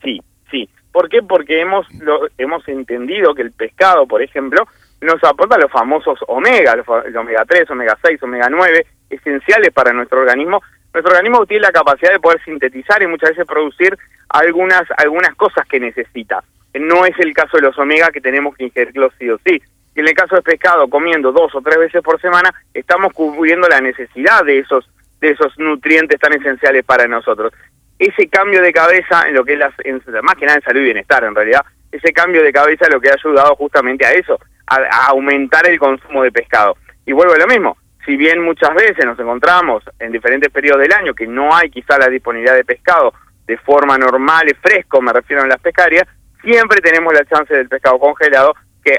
Sí, 0.03 0.19
sí. 0.51 0.69
¿Por 0.91 1.07
qué? 1.09 1.21
Porque 1.23 1.61
hemos 1.61 1.85
lo, 1.93 2.27
hemos 2.37 2.67
entendido 2.67 3.33
que 3.33 3.41
el 3.43 3.51
pescado, 3.51 4.05
por 4.07 4.21
ejemplo, 4.21 4.67
nos 5.01 5.23
aporta 5.23 5.57
los 5.57 5.71
famosos 5.71 6.19
omega, 6.27 6.75
los, 6.75 6.85
el 7.05 7.15
omega 7.15 7.43
3, 7.47 7.69
omega 7.71 7.97
6, 8.03 8.21
omega 8.23 8.47
9, 8.49 8.85
esenciales 9.09 9.71
para 9.73 9.93
nuestro 9.93 10.19
organismo. 10.21 10.61
Nuestro 10.93 11.13
organismo 11.15 11.45
tiene 11.45 11.61
la 11.63 11.71
capacidad 11.71 12.11
de 12.11 12.19
poder 12.19 12.43
sintetizar 12.43 13.01
y 13.01 13.07
muchas 13.07 13.31
veces 13.31 13.45
producir 13.47 13.97
algunas 14.29 14.83
algunas 14.97 15.33
cosas 15.35 15.65
que 15.67 15.79
necesita. 15.79 16.43
No 16.79 17.05
es 17.05 17.17
el 17.19 17.33
caso 17.33 17.57
de 17.57 17.63
los 17.63 17.77
omega 17.77 18.09
que 18.11 18.21
tenemos 18.21 18.55
que 18.55 18.65
ingerirlos 18.65 19.13
sí 19.19 19.29
o 19.29 19.37
sí. 19.45 19.61
Y 19.95 19.99
en 19.99 20.07
el 20.07 20.13
caso 20.15 20.35
del 20.35 20.43
pescado, 20.43 20.87
comiendo 20.89 21.31
dos 21.31 21.53
o 21.53 21.61
tres 21.61 21.77
veces 21.77 22.01
por 22.01 22.19
semana, 22.19 22.51
estamos 22.73 23.13
cubriendo 23.13 23.67
la 23.67 23.79
necesidad 23.81 24.43
de 24.43 24.59
esos 24.59 24.89
de 25.21 25.29
esos 25.29 25.57
nutrientes 25.57 26.19
tan 26.19 26.33
esenciales 26.33 26.83
para 26.83 27.07
nosotros 27.07 27.53
ese 27.97 28.27
cambio 28.27 28.61
de 28.61 28.73
cabeza 28.73 29.23
en 29.29 29.35
lo 29.35 29.45
que 29.45 29.53
es 29.53 29.59
las, 29.59 29.73
en- 29.85 30.01
más 30.23 30.35
que 30.35 30.45
nada 30.45 30.57
en 30.57 30.63
salud 30.63 30.81
y 30.81 30.85
bienestar 30.85 31.23
en 31.23 31.33
realidad, 31.35 31.61
ese 31.91 32.11
cambio 32.11 32.43
de 32.43 32.51
cabeza 32.51 32.89
lo 32.89 32.99
que 32.99 33.09
ha 33.09 33.13
ayudado 33.13 33.55
justamente 33.55 34.05
a 34.05 34.11
eso, 34.11 34.37
a, 34.67 34.75
a 34.77 35.05
aumentar 35.11 35.65
el 35.67 35.79
consumo 35.79 36.23
de 36.23 36.31
pescado. 36.31 36.75
Y 37.05 37.13
vuelvo 37.13 37.35
a 37.35 37.37
lo 37.37 37.47
mismo, 37.47 37.77
si 38.05 38.17
bien 38.17 38.41
muchas 38.41 38.73
veces 38.75 39.05
nos 39.05 39.17
encontramos 39.17 39.83
en 39.99 40.11
diferentes 40.11 40.51
periodos 40.51 40.81
del 40.81 40.91
año 40.91 41.13
que 41.13 41.27
no 41.27 41.55
hay 41.55 41.69
quizá 41.69 41.97
la 41.97 42.09
disponibilidad 42.09 42.55
de 42.55 42.65
pescado 42.65 43.13
de 43.45 43.57
forma 43.57 43.97
normal 43.97 44.49
y 44.49 44.55
fresco, 44.55 45.01
me 45.01 45.13
refiero 45.13 45.43
a 45.43 45.47
las 45.47 45.61
pescarias, 45.61 46.03
siempre 46.43 46.81
tenemos 46.81 47.13
la 47.13 47.25
chance 47.25 47.53
del 47.53 47.69
pescado 47.69 47.99
congelado, 47.99 48.53
que 48.83 48.97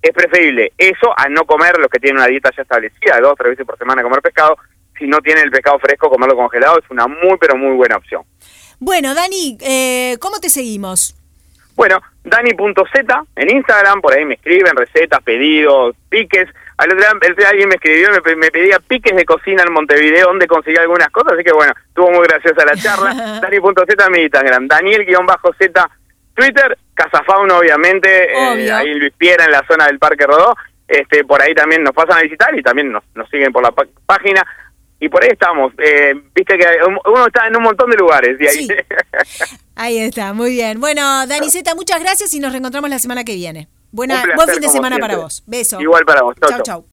es 0.00 0.12
preferible 0.12 0.72
eso 0.78 1.12
a 1.16 1.28
no 1.28 1.44
comer 1.44 1.78
los 1.78 1.88
que 1.88 1.98
tienen 1.98 2.18
una 2.18 2.28
dieta 2.28 2.50
ya 2.56 2.62
establecida, 2.62 3.20
dos 3.20 3.32
o 3.32 3.36
tres 3.36 3.50
veces 3.50 3.66
por 3.66 3.78
semana 3.78 4.02
comer 4.02 4.22
pescado, 4.22 4.56
si 4.98 5.06
no 5.06 5.20
tienen 5.20 5.44
el 5.44 5.50
pescado 5.50 5.78
fresco, 5.78 6.10
comerlo 6.10 6.36
congelado 6.36 6.78
es 6.78 6.90
una 6.90 7.06
muy 7.06 7.36
pero 7.40 7.56
muy 7.56 7.76
buena 7.76 7.96
opción. 7.96 8.22
Bueno, 8.80 9.14
Dani, 9.14 9.58
eh, 9.60 10.16
¿cómo 10.20 10.38
te 10.40 10.48
seguimos? 10.48 11.14
Bueno, 11.74 12.00
Dani.z 12.24 13.24
en 13.36 13.56
Instagram, 13.56 14.00
por 14.00 14.12
ahí 14.12 14.24
me 14.24 14.34
escriben 14.34 14.74
recetas, 14.74 15.22
pedidos, 15.22 15.94
piques. 16.08 16.48
Al 16.76 16.88
otro 16.88 16.98
día, 16.98 17.08
el 17.10 17.32
otro 17.32 17.34
día 17.36 17.48
alguien 17.50 17.68
me 17.68 17.76
escribió, 17.76 18.08
me, 18.10 18.36
me 18.36 18.50
pedía 18.50 18.80
piques 18.80 19.14
de 19.14 19.24
cocina 19.24 19.62
en 19.64 19.72
Montevideo, 19.72 20.26
donde 20.26 20.48
conseguí 20.48 20.76
algunas 20.76 21.08
cosas, 21.10 21.34
así 21.34 21.44
que 21.44 21.52
bueno, 21.52 21.72
estuvo 21.86 22.10
muy 22.10 22.26
graciosa 22.26 22.64
la 22.64 22.76
charla. 22.76 23.40
Dani.z 23.42 24.06
en 24.06 24.12
mi 24.12 24.22
Instagram, 24.22 24.66
Daniel-Z 24.66 25.90
Twitter, 26.38 26.78
Casafauna 26.94 27.58
obviamente, 27.58 28.32
eh, 28.32 28.72
ahí 28.72 28.94
Luis 28.94 29.12
Piera 29.16 29.44
en 29.44 29.50
la 29.50 29.64
zona 29.66 29.86
del 29.86 29.98
Parque 29.98 30.26
Rodó. 30.26 30.54
Este, 30.86 31.24
por 31.24 31.42
ahí 31.42 31.54
también 31.54 31.82
nos 31.82 31.92
pasan 31.92 32.18
a 32.18 32.22
visitar 32.22 32.56
y 32.58 32.62
también 32.62 32.90
nos, 32.90 33.04
nos 33.14 33.28
siguen 33.28 33.52
por 33.52 33.62
la 33.62 33.72
página 34.06 34.46
y 35.00 35.08
por 35.08 35.22
ahí 35.22 35.30
estamos. 35.32 35.72
Eh, 35.78 36.14
viste 36.34 36.56
que 36.56 36.66
uno 36.86 37.26
está 37.26 37.46
en 37.46 37.56
un 37.56 37.62
montón 37.62 37.90
de 37.90 37.96
lugares. 37.96 38.40
Y 38.40 38.46
ahí... 38.46 38.66
Sí. 38.66 38.68
ahí 39.76 39.98
está, 39.98 40.32
muy 40.32 40.50
bien. 40.50 40.80
Bueno, 40.80 41.26
Daniceta, 41.26 41.74
muchas 41.74 42.00
gracias 42.00 42.32
y 42.34 42.40
nos 42.40 42.52
reencontramos 42.52 42.88
la 42.88 42.98
semana 42.98 43.24
que 43.24 43.34
viene. 43.34 43.68
Buena, 43.90 44.22
placer, 44.22 44.36
buen 44.36 44.48
fin 44.48 44.60
de 44.60 44.68
semana 44.68 44.96
siempre. 44.96 45.14
para 45.14 45.22
vos. 45.22 45.42
Beso. 45.46 45.80
Igual 45.80 46.04
para 46.04 46.22
vos. 46.22 46.36
Chau, 46.40 46.50
chau. 46.50 46.62
chau. 46.62 46.86